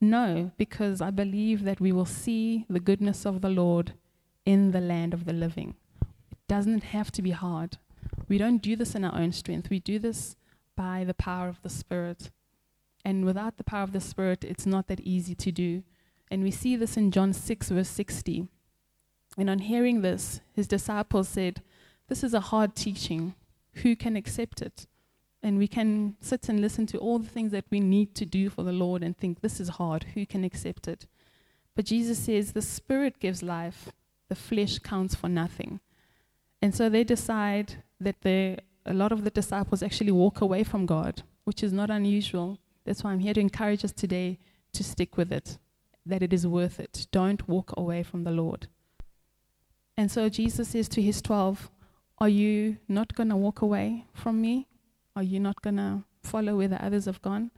No, 0.00 0.50
because 0.56 1.02
I 1.02 1.10
believe 1.10 1.64
that 1.64 1.80
we 1.80 1.92
will 1.92 2.06
see 2.06 2.64
the 2.70 2.80
goodness 2.80 3.26
of 3.26 3.40
the 3.40 3.50
Lord 3.50 3.92
in 4.46 4.70
the 4.70 4.80
land 4.80 5.12
of 5.12 5.26
the 5.26 5.32
living. 5.32 5.74
It 6.30 6.38
doesn't 6.48 6.84
have 6.84 7.12
to 7.12 7.22
be 7.22 7.32
hard. 7.32 7.76
We 8.28 8.38
don't 8.38 8.62
do 8.62 8.76
this 8.76 8.94
in 8.94 9.04
our 9.04 9.14
own 9.14 9.32
strength, 9.32 9.68
we 9.68 9.78
do 9.78 9.98
this 9.98 10.36
by 10.76 11.04
the 11.04 11.14
power 11.14 11.48
of 11.48 11.60
the 11.62 11.68
Spirit. 11.68 12.30
And 13.04 13.24
without 13.24 13.56
the 13.56 13.64
power 13.64 13.82
of 13.82 13.92
the 13.92 14.00
Spirit, 14.00 14.44
it's 14.44 14.66
not 14.66 14.86
that 14.88 15.00
easy 15.00 15.34
to 15.34 15.52
do. 15.52 15.82
And 16.30 16.42
we 16.42 16.50
see 16.50 16.76
this 16.76 16.96
in 16.96 17.10
John 17.10 17.32
6, 17.32 17.70
verse 17.70 17.88
60. 17.88 18.48
And 19.36 19.50
on 19.50 19.60
hearing 19.60 20.02
this, 20.02 20.40
his 20.52 20.66
disciples 20.66 21.28
said, 21.28 21.62
This 22.08 22.22
is 22.22 22.34
a 22.34 22.40
hard 22.40 22.74
teaching. 22.74 23.34
Who 23.76 23.96
can 23.96 24.16
accept 24.16 24.62
it? 24.62 24.86
And 25.42 25.58
we 25.58 25.66
can 25.66 26.16
sit 26.20 26.48
and 26.48 26.60
listen 26.60 26.86
to 26.86 26.98
all 26.98 27.18
the 27.18 27.28
things 27.28 27.50
that 27.52 27.64
we 27.70 27.80
need 27.80 28.14
to 28.14 28.24
do 28.24 28.48
for 28.48 28.62
the 28.62 28.72
Lord 28.72 29.02
and 29.02 29.16
think, 29.16 29.40
This 29.40 29.60
is 29.60 29.70
hard. 29.70 30.04
Who 30.14 30.24
can 30.24 30.44
accept 30.44 30.86
it? 30.86 31.06
But 31.74 31.86
Jesus 31.86 32.18
says, 32.18 32.52
The 32.52 32.62
Spirit 32.62 33.18
gives 33.18 33.42
life, 33.42 33.90
the 34.28 34.34
flesh 34.34 34.78
counts 34.78 35.14
for 35.14 35.28
nothing. 35.28 35.80
And 36.60 36.74
so 36.74 36.88
they 36.88 37.02
decide 37.02 37.82
that 38.00 38.22
they, 38.22 38.58
a 38.86 38.94
lot 38.94 39.10
of 39.10 39.24
the 39.24 39.30
disciples 39.30 39.82
actually 39.82 40.12
walk 40.12 40.40
away 40.40 40.62
from 40.62 40.86
God, 40.86 41.22
which 41.44 41.62
is 41.62 41.72
not 41.72 41.90
unusual. 41.90 42.58
That's 42.84 43.04
why 43.04 43.12
I'm 43.12 43.20
here 43.20 43.34
to 43.34 43.40
encourage 43.40 43.84
us 43.84 43.92
today 43.92 44.38
to 44.72 44.82
stick 44.82 45.16
with 45.16 45.32
it, 45.32 45.58
that 46.06 46.22
it 46.22 46.32
is 46.32 46.46
worth 46.46 46.80
it. 46.80 47.06
Don't 47.12 47.48
walk 47.48 47.72
away 47.76 48.02
from 48.02 48.24
the 48.24 48.30
Lord. 48.30 48.68
And 49.96 50.10
so 50.10 50.28
Jesus 50.28 50.68
says 50.68 50.88
to 50.90 51.02
his 51.02 51.20
12, 51.22 51.70
Are 52.18 52.28
you 52.28 52.78
not 52.88 53.14
going 53.14 53.28
to 53.28 53.36
walk 53.36 53.60
away 53.60 54.06
from 54.14 54.40
me? 54.40 54.68
Are 55.14 55.22
you 55.22 55.38
not 55.38 55.62
going 55.62 55.76
to 55.76 56.04
follow 56.22 56.56
where 56.56 56.68
the 56.68 56.82
others 56.84 57.04
have 57.04 57.22
gone? 57.22 57.50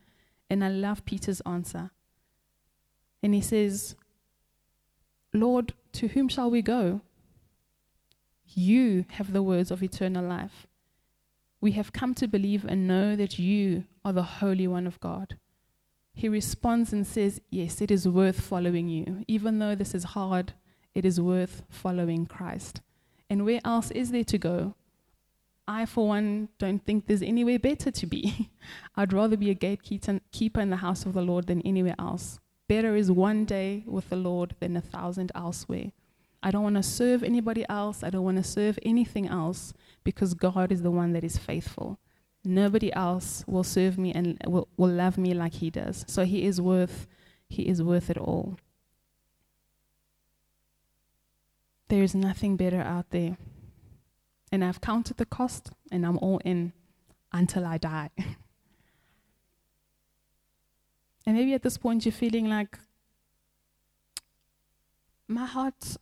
And 0.50 0.64
I 0.64 0.68
love 0.68 1.04
Peter's 1.04 1.40
answer. 1.42 1.90
And 3.22 3.34
he 3.34 3.40
says, 3.40 3.94
Lord, 5.32 5.72
to 5.92 6.08
whom 6.08 6.28
shall 6.28 6.50
we 6.50 6.62
go? 6.62 7.00
You 8.46 9.06
have 9.10 9.32
the 9.32 9.42
words 9.42 9.70
of 9.70 9.82
eternal 9.82 10.24
life. 10.24 10.66
We 11.64 11.72
have 11.72 11.94
come 11.94 12.12
to 12.16 12.29
believe 12.29 12.66
and 12.66 12.87
know 12.87 13.16
that 13.16 13.38
you 13.38 13.85
are 14.05 14.12
the 14.12 14.22
Holy 14.22 14.68
One 14.68 14.87
of 14.87 15.00
God. 15.00 15.38
He 16.12 16.29
responds 16.29 16.92
and 16.92 17.07
says, 17.07 17.40
Yes, 17.48 17.81
it 17.81 17.90
is 17.90 18.07
worth 18.07 18.38
following 18.38 18.90
you. 18.90 19.24
Even 19.29 19.61
though 19.61 19.74
this 19.74 19.94
is 19.94 20.05
hard, 20.05 20.53
it 20.94 21.07
is 21.07 21.18
worth 21.18 21.62
following 21.70 22.27
Christ. 22.27 22.83
And 23.31 23.46
where 23.46 23.62
else 23.64 23.90
is 23.92 24.11
there 24.11 24.24
to 24.24 24.37
go? 24.37 24.74
I, 25.66 25.87
for 25.87 26.09
one, 26.09 26.50
don't 26.59 26.85
think 26.85 27.07
there's 27.07 27.22
anywhere 27.22 27.59
better 27.59 27.90
to 27.90 28.07
be. 28.07 28.50
I'd 28.94 29.14
rather 29.14 29.38
be 29.38 29.48
a 29.48 29.55
gatekeeper 29.55 30.61
in 30.61 30.68
the 30.68 30.85
house 30.85 31.07
of 31.07 31.14
the 31.14 31.22
Lord 31.22 31.46
than 31.46 31.62
anywhere 31.62 31.96
else. 31.98 32.40
Better 32.68 32.94
is 32.94 33.11
one 33.11 33.46
day 33.46 33.85
with 33.87 34.11
the 34.11 34.16
Lord 34.16 34.55
than 34.61 34.77
a 34.77 34.83
thousand 34.83 35.33
elsewhere. 35.35 35.92
I 36.44 36.50
don't 36.50 36.62
want 36.62 36.76
to 36.76 36.83
serve 36.83 37.22
anybody 37.22 37.64
else. 37.70 38.04
I 38.04 38.11
don't 38.11 38.22
want 38.22 38.37
to 38.37 38.44
serve 38.44 38.78
anything 38.83 39.26
else 39.26 39.72
because 40.04 40.35
God 40.35 40.70
is 40.70 40.83
the 40.83 40.90
one 40.90 41.14
that 41.14 41.24
is 41.24 41.38
faithful. 41.38 41.98
Nobody 42.44 42.92
else 42.92 43.42
will 43.46 43.64
serve 43.64 43.96
me 43.96 44.12
and 44.12 44.37
will, 44.46 44.68
will 44.76 44.90
love 44.90 45.16
me 45.16 45.33
like 45.33 45.54
He 45.54 45.70
does. 45.70 46.04
So 46.07 46.26
He 46.26 46.44
is 46.44 46.61
worth, 46.61 47.07
He 47.48 47.66
is 47.66 47.83
worth 47.83 48.11
it 48.11 48.18
all. 48.18 48.59
There 51.88 52.02
is 52.02 52.14
nothing 52.14 52.57
better 52.57 52.83
out 52.83 53.09
there 53.09 53.38
and 54.52 54.62
I've 54.62 54.80
counted 54.83 55.16
the 55.16 55.26
cost 55.26 55.70
and 55.90 56.04
I'm 56.04 56.18
all 56.18 56.38
in 56.44 56.74
until 57.33 57.64
I 57.64 57.78
die. 57.78 58.11
and 61.26 61.37
maybe 61.37 61.54
at 61.54 61.62
this 61.62 61.78
point 61.78 62.04
you're 62.04 62.12
feeling 62.12 62.48
like, 62.50 62.78
my 65.26 65.46
heart, 65.46 65.96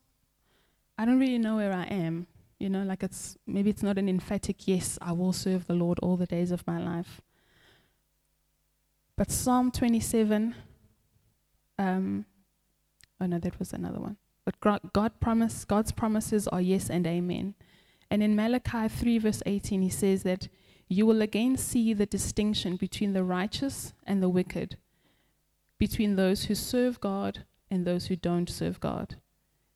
I 0.99 1.05
don't 1.05 1.19
really 1.19 1.39
know 1.39 1.57
where 1.57 1.73
I 1.73 1.85
am. 1.85 2.27
You 2.59 2.69
know, 2.69 2.85
like 2.85 3.03
it's 3.03 3.37
maybe 3.47 3.71
it's 3.71 3.83
not 3.83 3.99
an 3.99 4.09
emphatic 4.09 4.69
yes, 4.69 4.99
I 5.03 5.13
will 5.13 5.33
serve 5.33 5.67
the 5.67 5.75
Lord 5.75 5.99
all 6.01 6.17
the 6.17 6.27
days 6.27 6.53
of 6.53 6.67
my 6.67 6.79
life. 6.79 7.21
But 9.17 9.31
Psalm 9.31 9.71
27, 9.71 10.55
um, 11.79 12.25
oh 13.21 13.27
no, 13.27 13.39
that 13.39 13.59
was 13.59 13.73
another 13.73 13.99
one. 14.01 14.17
But 14.45 14.61
God 14.61 15.21
promise, 15.21 15.65
God's 15.65 15.93
promises 15.93 16.49
are 16.49 16.61
yes 16.61 16.91
and 16.91 17.07
amen. 17.07 17.55
And 18.11 18.23
in 18.23 18.37
Malachi 18.37 18.89
3, 18.89 19.19
verse 19.19 19.43
18, 19.47 19.83
he 19.83 19.89
says 19.89 20.23
that 20.25 20.49
you 20.89 21.07
will 21.07 21.23
again 21.23 21.57
see 21.57 21.95
the 21.95 22.07
distinction 22.07 22.77
between 22.77 23.13
the 23.13 23.25
righteous 23.25 23.95
and 24.05 24.23
the 24.23 24.29
wicked, 24.29 24.77
between 25.79 26.17
those 26.17 26.45
who 26.45 26.55
serve 26.55 27.01
God 27.01 27.45
and 27.71 27.87
those 27.87 28.07
who 28.07 28.17
don't 28.17 28.51
serve 28.51 28.81
God. 28.81 29.17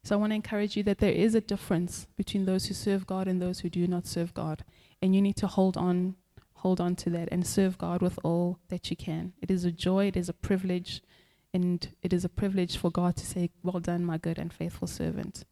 So 0.07 0.15
I 0.15 0.19
want 0.21 0.31
to 0.31 0.37
encourage 0.37 0.77
you 0.77 0.85
that 0.85 0.99
there 0.99 1.11
is 1.11 1.35
a 1.35 1.41
difference 1.41 2.07
between 2.17 2.45
those 2.45 2.67
who 2.67 2.75
serve 2.75 3.09
God 3.09 3.27
and 3.27 3.43
those 3.43 3.59
who 3.59 3.69
do 3.69 3.89
not 3.89 4.07
serve 4.07 4.33
God. 4.35 4.65
And 5.03 5.17
you 5.17 5.21
need 5.21 5.35
to 5.39 5.49
hold 5.49 5.77
on, 5.77 6.15
hold 6.55 6.81
on 6.81 6.95
to 6.95 7.11
that 7.11 7.29
and 7.33 7.45
serve 7.45 7.77
God 7.77 8.03
with 8.03 8.17
all 8.23 8.61
that 8.69 8.89
you 8.89 8.95
can. 8.95 9.33
It 9.43 9.51
is 9.51 9.65
a 9.65 9.73
joy, 9.73 10.07
it 10.07 10.17
is 10.17 10.29
a 10.29 10.33
privilege, 10.33 11.03
and 11.53 11.89
it 12.05 12.13
is 12.13 12.25
a 12.25 12.29
privilege 12.29 12.77
for 12.77 12.89
God 12.89 13.17
to 13.17 13.27
say, 13.27 13.51
Well 13.65 13.81
done, 13.81 14.05
my 14.05 14.17
good 14.17 14.39
and 14.39 14.53
faithful 14.53 14.87
servant. 14.87 15.45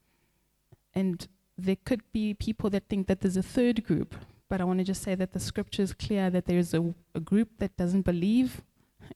And 0.95 1.27
there 1.59 1.79
could 1.85 2.03
be 2.13 2.33
people 2.33 2.71
that 2.71 2.89
think 2.89 3.09
that 3.09 3.23
there's 3.23 3.37
a 3.37 3.43
third 3.43 3.83
group, 3.83 4.15
but 4.49 4.61
I 4.61 4.65
want 4.65 4.79
to 4.79 4.85
just 4.85 5.03
say 5.03 5.17
that 5.17 5.33
the 5.33 5.41
scripture 5.41 5.83
is 5.83 5.93
clear 5.93 6.31
that 6.31 6.47
there's 6.47 6.73
a, 6.73 6.95
a 7.13 7.19
group 7.19 7.59
that 7.59 7.77
doesn't 7.77 8.03
believe 8.03 8.63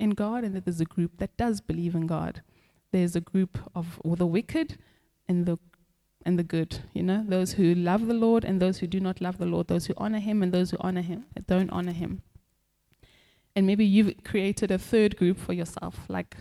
in 0.00 0.10
God 0.10 0.42
and 0.42 0.56
that 0.56 0.64
there's 0.64 0.80
a 0.80 0.84
group 0.84 1.18
that 1.18 1.36
does 1.36 1.60
believe 1.60 1.94
in 1.94 2.08
God. 2.08 2.42
There's 2.90 3.14
a 3.14 3.20
group 3.20 3.56
of 3.72 4.00
the 4.04 4.26
wicked 4.26 4.78
and 5.28 5.46
the 5.46 5.58
and 6.24 6.38
the 6.38 6.42
good, 6.42 6.80
you 6.92 7.02
know, 7.02 7.24
those 7.26 7.52
who 7.52 7.74
love 7.74 8.06
the 8.06 8.14
Lord 8.14 8.44
and 8.44 8.60
those 8.60 8.78
who 8.78 8.86
do 8.86 9.00
not 9.00 9.20
love 9.20 9.38
the 9.38 9.46
Lord, 9.46 9.68
those 9.68 9.86
who 9.86 9.94
honor 9.96 10.18
him 10.18 10.42
and 10.42 10.52
those 10.52 10.70
who 10.70 10.76
honor 10.80 11.00
him 11.00 11.24
don't 11.46 11.70
honor 11.70 11.92
him. 11.92 12.22
And 13.56 13.66
maybe 13.66 13.84
you've 13.84 14.12
created 14.24 14.70
a 14.70 14.78
third 14.78 15.16
group 15.16 15.38
for 15.38 15.52
yourself, 15.52 16.00
like 16.08 16.36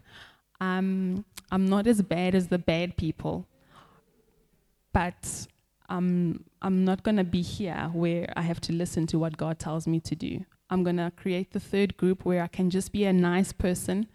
um, 0.59 1.23
I'm 1.51 1.65
not 1.65 1.87
as 1.87 2.01
bad 2.01 2.35
as 2.35 2.47
the 2.47 2.57
bad 2.57 2.97
people, 2.97 3.47
but 4.93 5.47
I'm, 5.89 6.43
I'm 6.61 6.83
not 6.83 7.03
to 7.03 7.23
be 7.23 7.41
here 7.41 7.89
where 7.93 8.33
I 8.35 8.41
have 8.41 8.59
to 8.61 8.73
listen 8.73 9.07
to 9.07 9.19
what 9.19 9.37
God 9.37 9.59
tells 9.59 9.87
me 9.87 9.99
to 10.01 10.15
do. 10.15 10.45
I'm 10.69 10.83
to 10.97 11.11
create 11.15 11.53
the 11.53 11.59
third 11.59 11.95
group 11.95 12.25
where 12.25 12.43
I 12.43 12.47
can 12.47 12.69
just 12.69 12.91
be 12.91 13.05
a 13.05 13.13
nice 13.13 13.53
person 13.53 14.07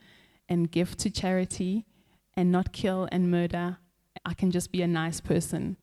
and 0.48 0.70
give 0.70 0.96
to 0.98 1.08
charity 1.08 1.86
and 2.34 2.52
not 2.52 2.72
kill 2.72 3.08
and 3.10 3.30
murder. 3.30 3.78
I 4.24 4.34
can 4.34 4.50
just 4.50 4.72
be 4.72 4.82
a 4.82 4.86
nice 4.86 5.20
person. 5.20 5.76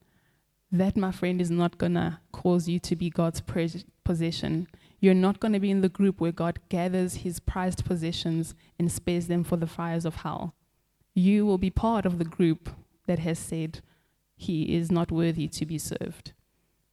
That, 0.72 0.96
my 0.96 1.12
friend, 1.12 1.42
is 1.42 1.50
not 1.52 1.78
going 1.78 1.96
to 1.96 2.20
cause 2.32 2.68
you 2.68 2.80
to 2.80 2.96
be 2.96 3.10
God's 3.10 3.42
pre- 3.42 3.84
possession. 4.04 4.68
You're 5.00 5.14
not 5.14 5.40
going 5.40 5.54
to 5.54 5.60
be 5.60 5.72
in 5.72 5.82
the 5.82 5.90
group 5.90 6.20
where 6.20 6.32
God 6.32 6.60
gathers 6.70 7.16
his 7.16 7.40
prized 7.40 7.86
possessions 7.86 8.54
and 8.78 8.92
spares 8.92 9.28
them 9.28 9.44
for 9.44 9.58
the 9.58 9.68
fires 9.68 10.06
of 10.06 10.18
hell. 10.18 10.54
You 11.14 11.46
will 11.46 11.58
be 11.58 11.70
part 11.70 12.06
of 12.06 12.18
the 12.18 12.26
group 12.26 12.70
that 13.08 13.20
has 13.20 13.40
said, 13.40 13.82
he 14.36 14.76
is 14.76 14.92
not 14.92 15.12
worthy 15.12 15.48
to 15.48 15.66
be 15.66 15.78
served. 15.78 16.34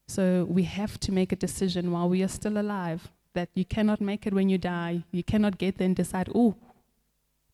So 0.08 0.46
we 0.48 0.64
have 0.64 0.98
to 1.00 1.12
make 1.12 1.32
a 1.32 1.36
decision 1.36 1.92
while 1.92 2.08
we 2.08 2.22
are 2.22 2.28
still 2.28 2.58
alive 2.58 3.10
that 3.34 3.50
you 3.54 3.64
cannot 3.64 4.00
make 4.00 4.26
it 4.26 4.32
when 4.32 4.48
you 4.48 4.58
die. 4.58 5.04
You 5.12 5.22
cannot 5.22 5.58
get 5.58 5.78
there 5.78 5.86
and 5.86 5.94
decide, 5.94 6.28
oh, 6.34 6.56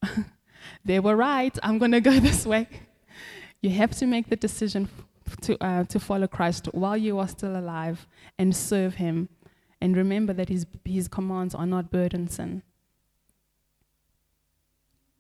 they 0.85 1.01
were 1.01 1.17
right, 1.17 1.59
I'm 1.63 1.79
going 1.79 1.93
to 1.93 2.01
go 2.01 2.19
this 2.29 2.47
way. 2.47 2.69
You 3.63 3.71
have 3.71 3.93
to 3.93 4.07
make 4.07 4.29
the 4.29 4.37
decision 4.37 4.89
to, 5.43 5.57
uh, 5.65 5.85
to 5.85 6.01
follow 6.01 6.27
Christ 6.27 6.69
while 6.73 6.97
you 6.97 7.19
are 7.19 7.29
still 7.29 7.57
alive 7.57 8.07
and 8.39 8.55
serve 8.55 8.97
Him. 8.97 9.29
And 9.81 9.97
remember 9.97 10.33
that 10.35 10.49
his, 10.49 10.65
his 10.85 11.09
commands 11.09 11.57
are 11.57 11.67
not 11.67 11.91
burdensome. 11.91 12.63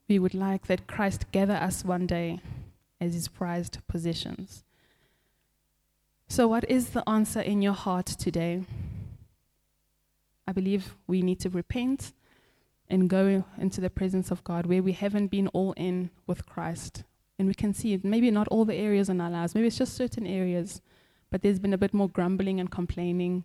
We 0.09 0.20
would 0.20 0.35
like 0.35 0.66
that 0.66 0.87
Christ 0.87 1.24
gather 1.33 1.55
us 1.55 1.85
one 1.85 2.07
day 2.07 2.40
as 3.00 3.14
his 3.14 3.26
prized 3.26 3.78
possessions. 3.88 4.62
So, 6.28 6.46
what 6.46 6.68
is 6.70 6.90
the 6.90 7.09
answer 7.09 7.40
in 7.40 7.61
your 7.61 7.72
heart 7.72 8.07
today? 8.07 8.64
I 10.46 10.52
believe 10.52 10.94
we 11.07 11.22
need 11.22 11.40
to 11.40 11.50
repent 11.50 12.12
and 12.88 13.11
go 13.11 13.44
into 13.59 13.81
the 13.81 13.90
presence 13.90 14.31
of 14.31 14.44
God 14.44 14.66
where 14.66 14.83
we 14.83 14.92
haven't 14.92 15.28
been 15.28 15.48
all 15.48 15.72
in 15.72 16.11
with 16.26 16.46
Christ. 16.46 17.02
And 17.42 17.48
we 17.48 17.55
can 17.55 17.74
see 17.74 17.98
maybe 18.05 18.31
not 18.31 18.46
all 18.52 18.64
the 18.64 18.76
areas 18.76 19.09
in 19.09 19.20
our 19.20 19.28
lives, 19.28 19.52
maybe 19.52 19.66
it's 19.66 19.78
just 19.78 19.96
certain 19.96 20.28
areas, 20.28 20.81
but 21.28 21.42
there's 21.42 21.59
been 21.59 21.72
a 21.72 21.76
bit 21.76 21.92
more 21.92 22.09
grumbling 22.09 22.61
and 22.61 22.70
complaining, 22.70 23.42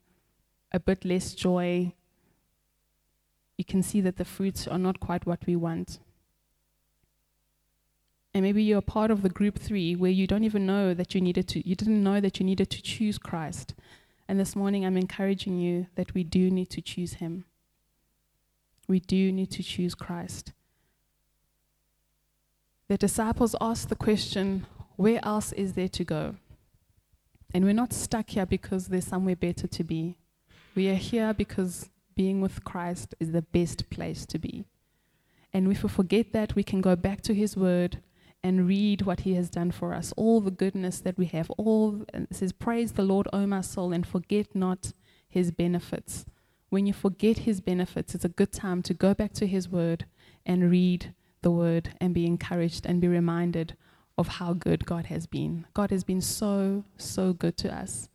a 0.71 0.79
bit 0.79 1.03
less 1.03 1.33
joy. 1.33 1.93
You 3.57 3.65
can 3.65 3.81
see 3.81 3.99
that 4.01 4.17
the 4.17 4.23
fruits 4.23 4.67
are 4.67 4.77
not 4.77 4.99
quite 4.99 5.25
what 5.25 5.39
we 5.47 5.55
want. 5.55 5.97
And 8.35 8.43
maybe 8.43 8.61
you're 8.61 8.81
part 8.81 9.09
of 9.09 9.23
the 9.23 9.29
group 9.29 9.57
three 9.57 9.95
where 9.95 10.11
you 10.11 10.27
don't 10.27 10.43
even 10.43 10.67
know 10.67 10.93
that 10.93 11.15
you 11.15 11.19
needed 11.19 11.47
to, 11.47 11.67
you 11.67 11.75
didn't 11.75 12.03
know 12.03 12.19
that 12.19 12.39
you 12.39 12.45
needed 12.45 12.69
to 12.69 12.83
choose 12.83 13.17
Christ. 13.17 13.73
And 14.27 14.39
this 14.39 14.55
morning 14.55 14.85
I'm 14.85 14.95
encouraging 14.95 15.59
you 15.59 15.87
that 15.95 16.13
we 16.13 16.23
do 16.23 16.51
need 16.51 16.69
to 16.69 16.81
choose 16.81 17.13
Him. 17.13 17.45
We 18.87 18.99
do 18.99 19.31
need 19.31 19.49
to 19.53 19.63
choose 19.63 19.95
Christ. 19.95 20.53
The 22.89 22.97
disciples 22.97 23.53
asked 23.59 23.89
the 23.89 23.95
question, 23.95 24.65
Where 24.95 25.19
else 25.23 25.51
is 25.51 25.73
there 25.73 25.89
to 25.89 26.03
go? 26.05 26.35
And 27.53 27.65
we're 27.65 27.73
not 27.73 27.91
stuck 27.91 28.29
here 28.29 28.45
because 28.45 28.87
there's 28.87 29.07
somewhere 29.07 29.35
better 29.35 29.67
to 29.67 29.83
be. 29.83 30.17
We 30.73 30.89
are 30.89 30.95
here 30.95 31.33
because 31.33 31.89
being 32.15 32.39
with 32.39 32.63
Christ 32.63 33.13
is 33.19 33.31
the 33.31 33.41
best 33.41 33.89
place 33.89 34.25
to 34.27 34.39
be. 34.39 34.63
And 35.53 35.69
if 35.71 35.83
we 35.83 35.89
forget 35.89 36.31
that, 36.31 36.55
we 36.55 36.63
can 36.63 36.81
go 36.81 36.95
back 36.95 37.21
to 37.21 37.33
His 37.33 37.57
Word 37.57 37.99
and 38.41 38.67
read 38.67 39.01
what 39.01 39.21
He 39.21 39.33
has 39.33 39.49
done 39.49 39.71
for 39.71 39.93
us, 39.93 40.13
all 40.15 40.39
the 40.39 40.51
goodness 40.51 40.99
that 41.01 41.17
we 41.17 41.25
have. 41.25 41.49
All 41.51 42.05
it 42.13 42.33
says, 42.35 42.53
"Praise 42.53 42.93
the 42.93 43.03
Lord, 43.03 43.27
O 43.33 43.45
my 43.47 43.61
soul, 43.61 43.91
and 43.91 44.05
forget 44.05 44.55
not 44.55 44.93
His 45.27 45.51
benefits." 45.51 46.25
When 46.69 46.85
you 46.85 46.93
forget 46.93 47.39
His 47.39 47.59
benefits, 47.59 48.13
it's 48.13 48.25
a 48.25 48.29
good 48.29 48.53
time 48.53 48.81
to 48.83 48.93
go 48.93 49.13
back 49.13 49.33
to 49.33 49.47
His 49.47 49.67
Word 49.69 50.05
and 50.45 50.69
read 50.69 51.13
the 51.47 51.51
Word 51.51 51.93
and 52.01 52.13
be 52.13 52.25
encouraged 52.25 52.85
and 52.85 52.99
be 52.99 53.07
reminded 53.07 53.77
of 54.17 54.27
how 54.27 54.51
good 54.51 54.85
God 54.85 55.05
has 55.05 55.27
been. 55.27 55.65
God 55.73 55.91
has 55.91 56.03
been 56.03 56.19
so, 56.19 56.83
so 56.97 57.31
good 57.31 57.55
to 57.59 57.73
us. 57.73 58.09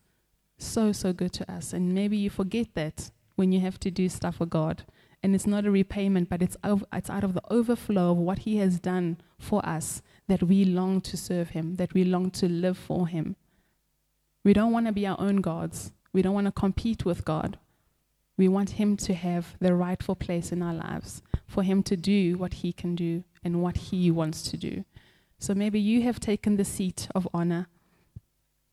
So, 0.58 0.92
so 0.92 1.14
good 1.14 1.32
to 1.38 1.50
us. 1.50 1.72
And 1.72 1.94
maybe 1.94 2.18
you 2.18 2.28
forget 2.28 2.66
that 2.74 3.10
when 3.36 3.50
you 3.50 3.60
have 3.60 3.80
to 3.80 3.90
do 3.90 4.10
stuff 4.10 4.36
for 4.36 4.44
God. 4.44 4.84
And 5.22 5.34
it's 5.34 5.46
not 5.46 5.64
a 5.64 5.70
repayment, 5.70 6.28
but 6.28 6.42
it's, 6.42 6.58
ov- 6.62 6.84
it's 6.92 7.08
out 7.08 7.24
of 7.24 7.32
the 7.32 7.42
overflow 7.50 8.10
of 8.10 8.18
what 8.18 8.40
He 8.40 8.58
has 8.58 8.78
done 8.78 9.16
for 9.38 9.64
us 9.64 10.02
that 10.28 10.42
we 10.42 10.66
long 10.66 11.00
to 11.00 11.16
serve 11.16 11.50
Him, 11.50 11.76
that 11.76 11.94
we 11.94 12.04
long 12.04 12.30
to 12.32 12.46
live 12.46 12.76
for 12.76 13.08
Him. 13.08 13.36
We 14.44 14.52
don't 14.52 14.72
want 14.72 14.88
to 14.88 14.92
be 14.92 15.06
our 15.06 15.18
own 15.18 15.36
gods. 15.36 15.92
We 16.12 16.20
don't 16.20 16.34
want 16.34 16.48
to 16.48 16.52
compete 16.52 17.06
with 17.06 17.24
God. 17.24 17.58
We 18.36 18.48
want 18.48 18.70
Him 18.70 18.96
to 18.98 19.14
have 19.14 19.56
the 19.60 19.74
rightful 19.74 20.16
place 20.16 20.52
in 20.52 20.62
our 20.62 20.74
lives, 20.74 21.22
for 21.46 21.62
Him 21.62 21.82
to 21.84 21.96
do 21.96 22.36
what 22.38 22.54
He 22.54 22.72
can 22.72 22.94
do 22.94 23.24
and 23.44 23.62
what 23.62 23.76
He 23.76 24.10
wants 24.10 24.42
to 24.50 24.56
do. 24.56 24.84
So 25.38 25.54
maybe 25.54 25.80
you 25.80 26.02
have 26.02 26.20
taken 26.20 26.56
the 26.56 26.64
seat 26.64 27.08
of 27.14 27.28
honor. 27.34 27.66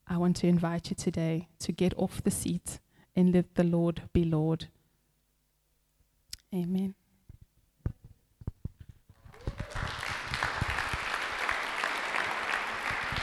I 0.08 0.18
want 0.18 0.38
to 0.38 0.48
invite 0.48 0.90
you 0.90 0.96
today 0.96 1.50
to 1.60 1.72
get 1.72 1.94
off 1.98 2.24
the 2.24 2.32
seat 2.32 2.80
and 3.16 3.34
let 3.34 3.56
the 3.56 3.64
Lord 3.64 4.04
be 4.14 4.24
Lord. 4.24 4.68
Amen. 6.54 6.96